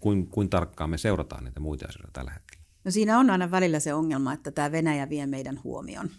Kuin, 0.00 0.26
kuin 0.26 0.50
tarkkaan 0.50 0.90
me 0.90 0.98
seurataan 0.98 1.44
niitä 1.44 1.60
muita 1.60 1.86
asioita 1.88 2.10
tällä 2.12 2.30
hetkellä? 2.30 2.64
No 2.84 2.90
siinä 2.90 3.18
on 3.18 3.30
aina 3.30 3.50
välillä 3.50 3.80
se 3.80 3.94
ongelma, 3.94 4.32
että 4.32 4.50
tämä 4.50 4.72
Venäjä 4.72 5.08
vie 5.08 5.26
meidän 5.26 5.60
huomion 5.64 6.10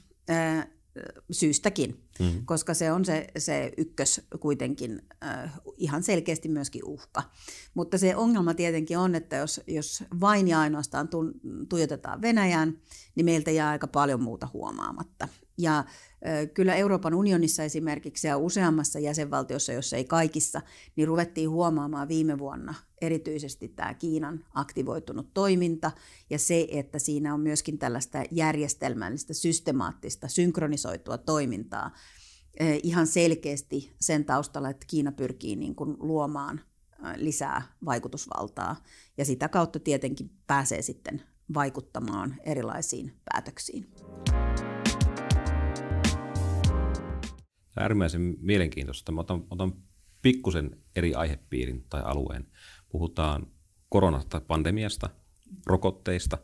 syystäkin, 1.32 2.04
mm. 2.20 2.46
koska 2.46 2.74
se 2.74 2.92
on 2.92 3.06
se, 3.06 3.28
se 3.38 3.72
ykkös 3.78 4.22
kuitenkin 4.40 5.02
äh, 5.24 5.54
ihan 5.78 6.04
selkeästi 6.04 6.50
myöskin 6.50 6.86
uhka. 6.86 7.24
Mutta 7.74 7.98
se 7.98 8.16
ongelma 8.16 8.54
tietenkin 8.54 8.98
on, 8.98 9.16
että 9.16 9.36
jos, 9.36 9.62
jos 9.68 10.04
vain 10.22 10.48
ja 10.48 10.60
ainoastaan 10.60 11.08
tu, 11.08 11.24
tuijotetaan 11.70 12.22
Venäjään, 12.22 12.78
niin 13.16 13.26
meiltä 13.26 13.52
jää 13.52 13.70
aika 13.70 13.88
paljon 13.88 14.24
muuta 14.24 14.48
huomaamatta. 14.54 15.28
Ja 15.58 15.84
Kyllä 16.54 16.76
Euroopan 16.76 17.14
unionissa 17.14 17.64
esimerkiksi 17.64 18.28
ja 18.28 18.38
useammassa 18.38 19.00
jäsenvaltiossa, 19.00 19.74
jos 19.74 19.94
ei 19.94 20.06
kaikissa, 20.06 20.62
niin 20.96 21.08
ruvettiin 21.08 21.50
huomaamaan 21.50 22.08
viime 22.08 22.40
vuonna 22.40 22.74
erityisesti 23.02 23.68
tämä 23.68 23.94
Kiinan 23.94 24.46
aktivoitunut 24.54 25.34
toiminta 25.34 25.92
ja 26.30 26.40
se, 26.40 26.68
että 26.72 27.00
siinä 27.00 27.34
on 27.34 27.40
myöskin 27.40 27.78
tällaista 27.78 28.24
järjestelmällistä, 28.32 29.34
systemaattista, 29.34 30.28
synkronisoitua 30.28 31.18
toimintaa 31.18 31.92
ihan 32.84 33.08
selkeästi 33.08 33.96
sen 34.02 34.26
taustalla, 34.26 34.70
että 34.70 34.86
Kiina 34.90 35.12
pyrkii 35.12 35.56
niin 35.56 35.76
kuin 35.76 35.96
luomaan 36.00 36.62
lisää 37.16 37.62
vaikutusvaltaa 37.86 38.76
ja 39.18 39.26
sitä 39.26 39.50
kautta 39.50 39.80
tietenkin 39.80 40.30
pääsee 40.48 40.82
sitten 40.82 41.24
vaikuttamaan 41.54 42.36
erilaisiin 42.44 43.14
päätöksiin. 43.26 43.88
Äärimmäisen 47.80 48.36
mielenkiintoista. 48.40 49.12
Mä 49.12 49.22
otan, 49.22 49.44
otan 49.50 49.74
pikkusen 50.22 50.78
eri 50.96 51.14
aihepiirin 51.16 51.86
tai 51.90 52.02
alueen. 52.06 52.48
Puhutaan 52.90 53.48
koronasta, 53.90 54.42
pandemiasta, 54.42 55.10
rokotteista. 55.66 56.38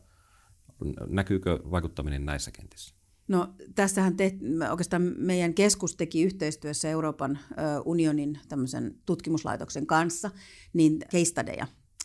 Näkyykö 1.07 1.59
vaikuttaminen 1.71 2.25
näissä 2.25 2.51
kentissä? 2.51 2.95
No 3.27 3.53
tässähän 3.75 4.17
te, 4.17 4.33
oikeastaan 4.71 5.13
meidän 5.17 5.53
keskus 5.53 5.95
teki 5.95 6.23
yhteistyössä 6.23 6.89
Euroopan 6.89 7.39
unionin 7.85 8.39
tämmöisen 8.49 8.95
tutkimuslaitoksen 9.05 9.87
kanssa 9.87 10.31
niin 10.73 10.99
case 10.99 11.33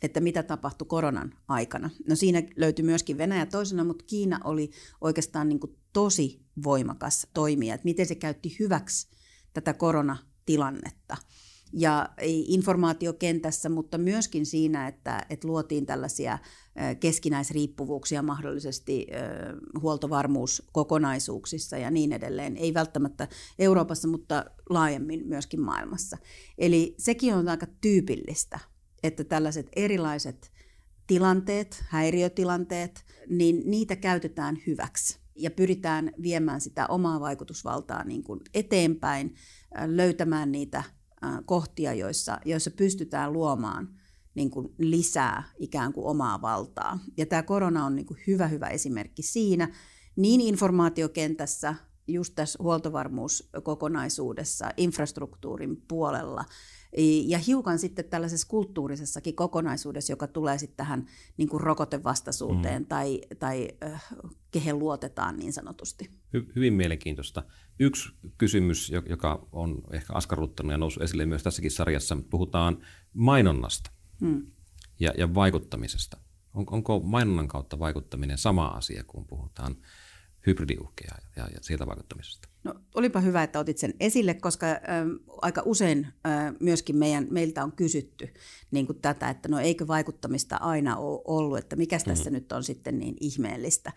että 0.03 0.21
mitä 0.21 0.43
tapahtui 0.43 0.87
koronan 0.89 1.35
aikana. 1.49 1.91
No 2.09 2.17
siinä 2.17 2.43
löytyi 2.57 2.85
myöskin 2.85 3.19
Venäjä 3.19 3.47
toisena, 3.47 3.85
mutta 3.85 4.05
Kiina 4.05 4.41
oli 4.45 4.71
oikeastaan 5.01 5.49
niin 5.49 5.61
kuin 5.61 5.77
tosi 5.93 6.41
voimakas 6.65 7.27
toimija, 7.35 7.75
että 7.75 7.85
miten 7.85 8.07
se 8.07 8.15
käytti 8.15 8.57
hyväksi 8.59 9.09
tätä 9.55 9.75
koronatilannetta. 9.75 11.17
Ja 11.73 12.09
informaatiokentässä, 12.47 13.69
mutta 13.69 13.99
myöskin 13.99 14.47
siinä, 14.47 14.89
että, 14.89 15.27
että 15.31 15.49
luotiin 15.49 15.87
tällaisia 15.87 16.39
keskinäisriippuvuuksia 17.01 18.23
mahdollisesti 18.23 19.07
huoltovarmuuskokonaisuuksissa 19.81 21.79
ja 21.79 21.91
niin 21.91 22.13
edelleen. 22.13 22.57
Ei 22.57 22.75
välttämättä 22.75 23.29
Euroopassa, 23.59 24.09
mutta 24.09 24.45
laajemmin 24.71 25.27
myöskin 25.27 25.61
maailmassa. 25.61 26.19
Eli 26.59 26.95
sekin 26.99 27.35
on 27.35 27.49
aika 27.49 27.67
tyypillistä, 27.81 28.59
että 29.03 29.25
tällaiset 29.25 29.67
erilaiset 29.77 30.53
tilanteet, 31.07 31.85
häiriötilanteet, 31.89 33.05
niin 33.29 33.63
niitä 33.65 33.97
käytetään 33.97 34.59
hyväksi 34.67 35.19
ja 35.39 35.51
pyritään 35.51 36.13
viemään 36.23 36.61
sitä 36.61 36.87
omaa 36.87 37.21
vaikutusvaltaa 37.21 38.05
niin 38.05 38.23
kuin 38.23 38.41
eteenpäin, 38.55 39.35
löytämään 39.87 40.53
niitä 40.53 40.83
kohtia, 41.45 41.95
joissa, 41.95 42.39
joissa 42.45 42.71
pystytään 42.71 43.33
luomaan 43.33 43.89
niin 44.35 44.51
kuin 44.51 44.75
lisää 44.79 45.43
ikään 45.59 45.93
kuin 45.93 46.07
omaa 46.07 46.43
valtaa. 46.43 46.99
Ja 47.17 47.27
tämä 47.27 47.43
korona 47.43 47.85
on 47.85 47.97
niin 47.97 48.07
kuin 48.07 48.21
hyvä, 48.27 48.49
hyvä 48.49 48.67
esimerkki 48.67 49.23
siinä, 49.23 49.69
niin 50.17 50.41
informaatiokentässä, 50.41 51.75
just 52.09 52.35
tässä 52.35 52.63
huoltovarmuuskokonaisuudessa, 52.63 54.71
infrastruktuurin 54.77 55.83
puolella, 55.89 56.45
ja 57.27 57.39
hiukan 57.39 57.79
sitten 57.79 58.05
tällaisessa 58.05 58.49
kulttuurisessakin 58.49 59.37
kokonaisuudessa, 59.37 60.13
joka 60.13 60.27
tulee 60.27 60.59
sitten 60.59 60.77
tähän 60.77 61.07
niin 61.37 61.49
kuin 61.49 61.61
rokotevastaisuuteen 61.61 62.83
mm. 62.83 62.87
tai, 62.87 63.21
tai 63.39 63.69
äh, 63.85 64.07
kehen 64.51 64.79
luotetaan 64.79 65.37
niin 65.37 65.53
sanotusti. 65.53 66.11
Hy- 66.37 66.53
hyvin 66.57 66.73
mielenkiintoista. 66.73 67.43
Yksi 67.79 68.13
kysymys, 68.39 68.91
joka 69.09 69.49
on 69.53 69.83
ehkä 69.93 70.13
askarruttanut 70.13 70.73
ja 70.73 70.79
noussut 70.79 71.03
esille 71.03 71.27
myös 71.27 71.43
tässäkin 71.43 71.71
sarjassa, 71.71 72.17
puhutaan 72.31 72.79
mainonnasta 73.15 73.91
mm. 74.21 74.47
ja, 75.01 75.13
ja 75.19 75.35
vaikuttamisesta. 75.35 76.17
On, 76.55 76.65
onko 76.71 77.01
mainonnan 77.01 77.49
kautta 77.49 77.79
vaikuttaminen 77.79 78.39
sama 78.39 78.67
asia, 78.67 79.05
kun 79.07 79.27
puhutaan 79.27 79.77
hybridiuhkeja 80.49 81.15
ja, 81.37 81.43
ja 81.43 81.59
sieltä 81.61 81.87
vaikuttamisesta? 81.87 82.49
No, 82.65 82.75
olipa 82.95 83.21
hyvä, 83.21 83.43
että 83.43 83.59
otit 83.59 83.79
sen 83.79 83.95
esille, 84.01 84.35
koska 84.35 84.67
ö, 84.67 84.77
aika 85.43 85.63
usein 85.65 86.07
ö, 86.07 86.31
myöskin 86.61 86.97
meidän, 86.97 87.27
meiltä 87.31 87.65
on 87.65 87.73
kysytty 87.73 88.29
niin 88.71 88.87
kuin 88.87 89.01
tätä, 89.01 89.31
että 89.31 89.49
no 89.49 89.59
eikö 89.59 89.87
vaikuttamista 89.87 90.57
aina 90.57 90.97
ole 90.97 91.23
ollut, 91.25 91.59
että 91.59 91.77
mikä 91.77 91.99
tässä 91.99 92.31
mm-hmm. 92.31 92.35
nyt 92.35 92.53
on 92.53 92.65
sitten 92.65 92.99
niin 92.99 93.17
ihmeellistä. 93.21 93.93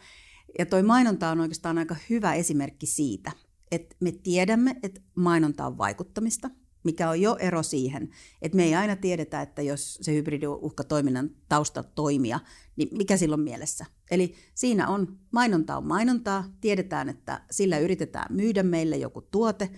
Ja 0.60 0.66
toi 0.66 0.84
mainonta 0.84 1.30
on 1.30 1.40
oikeastaan 1.40 1.78
aika 1.78 1.96
hyvä 2.10 2.34
esimerkki 2.34 2.86
siitä, 2.86 3.32
että 3.72 3.96
me 4.00 4.12
tiedämme, 4.12 4.76
että 4.84 5.02
mainonta 5.16 5.66
on 5.66 5.78
vaikuttamista– 5.78 6.50
mikä 6.84 7.10
on 7.10 7.22
jo 7.22 7.36
ero 7.40 7.64
siihen, 7.64 8.10
että 8.42 8.56
me 8.56 8.64
ei 8.64 8.76
aina 8.76 8.96
tiedetä, 8.96 9.42
että 9.42 9.62
jos 9.62 10.00
se 10.02 10.14
hybridiuhkatoiminnan 10.14 11.30
tausta 11.50 11.84
toimia, 11.84 12.40
niin 12.76 12.90
mikä 12.98 13.18
silloin 13.18 13.42
mielessä. 13.42 13.86
Eli 14.12 14.36
siinä 14.56 14.88
on, 14.88 15.18
mainonta 15.32 15.78
on 15.78 15.88
mainontaa, 15.88 16.44
tiedetään, 16.62 17.10
että 17.10 17.42
sillä 17.52 17.78
yritetään 17.78 18.36
myydä 18.36 18.64
meille 18.64 18.98
joku 18.98 19.22
tuote, 19.22 19.70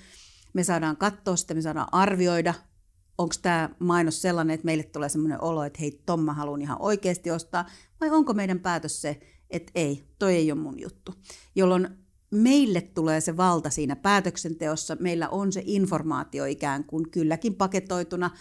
me 0.53 0.63
saadaan 0.63 0.97
katsoa 0.97 1.35
sitä, 1.35 1.53
me 1.53 1.61
saadaan 1.61 1.87
arvioida, 1.91 2.53
onko 3.17 3.35
tämä 3.41 3.69
mainos 3.79 4.21
sellainen, 4.21 4.53
että 4.53 4.65
meille 4.65 4.83
tulee 4.83 5.09
sellainen 5.09 5.43
olo, 5.43 5.63
että 5.63 5.79
hei, 5.79 6.01
Tom 6.05 6.19
mä 6.19 6.33
haluan 6.33 6.61
ihan 6.61 6.81
oikeasti 6.81 7.31
ostaa, 7.31 7.69
vai 8.01 8.09
onko 8.09 8.33
meidän 8.33 8.59
päätös 8.59 9.01
se, 9.01 9.19
että 9.49 9.71
ei, 9.75 10.03
toi 10.19 10.35
ei 10.35 10.51
ole 10.51 10.59
mun 10.59 10.79
juttu. 10.79 11.13
Jolloin 11.55 12.02
meille 12.33 12.81
tulee 12.81 13.21
se 13.21 13.37
valta 13.37 13.69
siinä 13.69 13.95
päätöksenteossa, 13.95 14.97
meillä 14.99 15.29
on 15.29 15.51
se 15.53 15.63
informaatio 15.65 16.45
ikään 16.45 16.83
kuin 16.83 17.09
kylläkin 17.09 17.55
paketoituna 17.55 18.31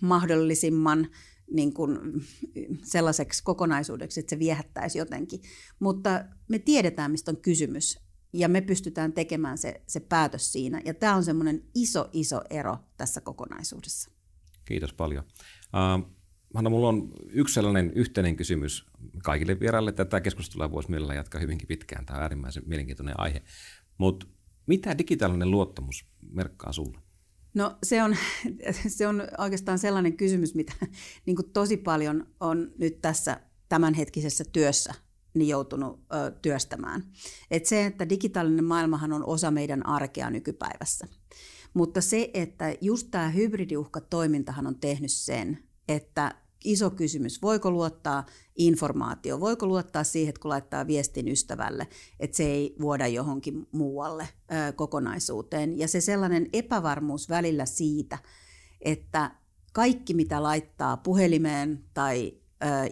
mahdollisimman 0.00 1.08
niin 1.52 1.74
kuin 1.74 1.98
sellaiseksi 2.84 3.44
kokonaisuudeksi, 3.44 4.20
että 4.20 4.30
se 4.30 4.38
viehättäisi 4.38 4.98
jotenkin. 4.98 5.40
Mutta 5.80 6.24
me 6.48 6.58
tiedetään, 6.58 7.10
mistä 7.10 7.30
on 7.30 7.36
kysymys 7.36 7.98
ja 8.32 8.48
me 8.48 8.60
pystytään 8.60 9.12
tekemään 9.12 9.58
se, 9.58 9.82
se 9.86 10.00
päätös 10.00 10.52
siinä. 10.52 10.80
Ja 10.84 10.94
tämä 10.94 11.14
on 11.14 11.24
semmoinen 11.24 11.62
iso, 11.74 12.08
iso 12.12 12.42
ero 12.50 12.76
tässä 12.96 13.20
kokonaisuudessa. 13.20 14.10
Kiitos 14.64 14.92
paljon. 14.92 15.24
Hanna, 16.54 16.70
mulla 16.70 16.88
on 16.88 17.12
yksi 17.30 17.54
sellainen 17.54 17.92
yhteinen 17.94 18.36
kysymys 18.36 18.86
kaikille 19.24 19.60
vieraille. 19.60 19.92
Tätä 19.92 20.20
keskustelua 20.20 20.70
voisi 20.70 20.90
mielellä 20.90 21.14
jatkaa 21.14 21.40
hyvinkin 21.40 21.68
pitkään. 21.68 22.06
Tämä 22.06 22.16
on 22.16 22.22
äärimmäisen 22.22 22.62
mielenkiintoinen 22.66 23.20
aihe. 23.20 23.42
Mutta 23.98 24.26
mitä 24.66 24.98
digitaalinen 24.98 25.50
luottamus 25.50 26.06
merkkaa 26.30 26.72
sulle? 26.72 26.98
No 27.54 27.76
se 27.82 28.02
on, 28.02 28.16
se 28.96 29.06
on 29.06 29.22
oikeastaan 29.38 29.78
sellainen 29.78 30.16
kysymys, 30.16 30.54
mitä 30.54 30.72
niin 31.26 31.36
tosi 31.52 31.76
paljon 31.76 32.26
on 32.40 32.72
nyt 32.78 33.00
tässä 33.00 33.40
tämänhetkisessä 33.68 34.44
työssä 34.52 34.94
niin 35.34 35.48
joutunut 35.48 36.00
ö, 36.12 36.30
työstämään. 36.42 37.02
Et 37.50 37.66
se, 37.66 37.86
että 37.86 38.08
digitaalinen 38.08 38.64
maailmahan 38.64 39.12
on 39.12 39.24
osa 39.26 39.50
meidän 39.50 39.86
arkea 39.86 40.30
nykypäivässä. 40.30 41.08
Mutta 41.74 42.00
se, 42.00 42.30
että 42.34 42.74
just 42.80 43.08
tämä 43.10 43.28
hybridiuhkatoimintahan 43.30 44.66
on 44.66 44.78
tehnyt 44.78 45.12
sen, 45.12 45.67
että 45.88 46.34
iso 46.64 46.90
kysymys. 46.90 47.42
Voiko 47.42 47.70
luottaa 47.70 48.26
informaatio? 48.56 49.40
Voiko 49.40 49.66
luottaa 49.66 50.04
siihen, 50.04 50.28
että 50.28 50.40
kun 50.40 50.48
laittaa 50.48 50.86
viestin 50.86 51.28
ystävälle, 51.28 51.88
että 52.20 52.36
se 52.36 52.44
ei 52.44 52.76
vuoda 52.80 53.06
johonkin 53.06 53.66
muualle 53.72 54.28
ö, 54.68 54.72
kokonaisuuteen? 54.72 55.78
Ja 55.78 55.88
se 55.88 56.00
sellainen 56.00 56.48
epävarmuus 56.52 57.28
välillä 57.28 57.66
siitä, 57.66 58.18
että 58.80 59.30
kaikki 59.72 60.14
mitä 60.14 60.42
laittaa 60.42 60.96
puhelimeen 60.96 61.84
tai 61.94 62.38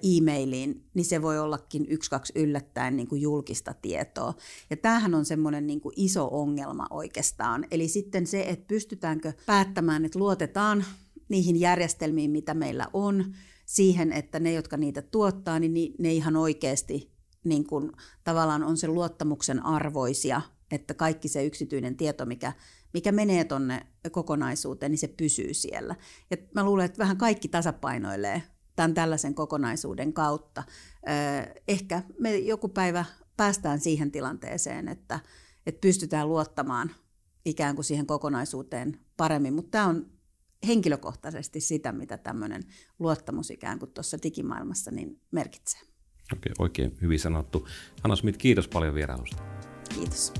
e-mailiin, 0.03 0.85
niin 0.95 1.05
se 1.05 1.23
voi 1.23 1.39
ollakin 1.39 1.87
yksi, 1.89 2.11
kaksi 2.11 2.33
yllättäen 2.37 2.97
niin 2.97 3.09
kuin 3.09 3.23
julkista 3.23 3.75
tietoa. 3.83 4.35
Ja 4.71 4.77
tämähän 4.77 5.15
on 5.15 5.25
semmoinen 5.25 5.67
niin 5.67 5.81
kuin 5.81 5.93
iso 5.97 6.29
ongelma 6.33 6.87
oikeastaan. 6.91 7.67
Eli 7.71 7.89
sitten 7.89 8.27
se, 8.27 8.43
että 8.43 8.65
pystytäänkö 8.69 9.33
päättämään, 9.47 10.05
että 10.05 10.19
luotetaan 10.19 10.85
niihin 11.29 11.61
järjestelmiin, 11.61 12.31
mitä 12.31 12.55
meillä 12.55 12.87
on, 12.93 13.35
siihen, 13.67 14.13
että 14.13 14.41
ne, 14.41 14.53
jotka 14.53 14.77
niitä 14.77 15.03
tuottaa, 15.03 15.59
niin 15.59 15.95
ne 15.99 16.13
ihan 16.13 16.37
oikeasti 16.37 17.13
niin 17.45 17.67
kuin, 17.67 17.93
tavallaan 18.25 18.63
on 18.65 18.77
sen 18.77 18.95
luottamuksen 18.95 19.67
arvoisia, 19.67 20.43
että 20.71 20.95
kaikki 20.95 21.29
se 21.29 21.45
yksityinen 21.45 21.97
tieto, 21.97 22.27
mikä, 22.27 22.53
mikä 22.93 23.13
menee 23.13 23.45
tuonne 23.45 23.87
kokonaisuuteen, 24.11 24.93
niin 24.93 24.99
se 24.99 25.09
pysyy 25.09 25.55
siellä. 25.55 25.95
Ja 26.31 26.37
mä 26.55 26.65
luulen, 26.65 26.85
että 26.85 26.99
vähän 26.99 27.17
kaikki 27.17 27.49
tasapainoilee 27.49 28.43
tämän 28.77 28.95
tällaisen 28.95 29.35
kokonaisuuden 29.35 30.13
kautta. 30.13 30.63
Ehkä 31.69 32.03
me 32.19 32.37
joku 32.37 32.69
päivä 32.69 33.05
päästään 33.37 33.81
siihen 33.81 34.11
tilanteeseen, 34.11 34.89
että, 34.89 35.21
että 35.67 35.81
pystytään 35.81 36.29
luottamaan 36.29 36.91
ikään 37.45 37.75
kuin 37.75 37.85
siihen 37.85 38.07
kokonaisuuteen 38.07 39.01
paremmin, 39.17 39.55
mutta 39.55 39.71
tämä 39.71 39.87
on 39.87 40.16
henkilökohtaisesti 40.67 41.61
sitä, 41.61 41.93
mitä 41.93 42.19
tämmöinen 42.19 42.63
luottamus 42.99 43.51
ikään 43.51 43.79
kuin 43.79 43.93
tuossa 43.93 44.19
digimaailmassa 44.23 44.91
niin 44.91 45.21
merkitsee. 45.31 45.81
Okei, 46.33 46.53
oikein 46.59 46.99
hyvin 47.03 47.21
sanottu. 47.21 47.69
Hanna 48.03 48.17
Smith, 48.17 48.39
kiitos 48.39 48.69
paljon 48.69 48.95
vierailusta. 48.95 49.43
Kiitos. 49.95 50.33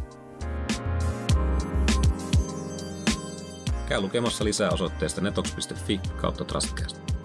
Käy 3.89 4.01
lukemassa 4.01 4.45
lisää 4.45 4.71
osoitteesta 4.71 5.21
netox.fi 5.21 6.01
kautta 6.21 6.45
trustcast. 6.45 7.16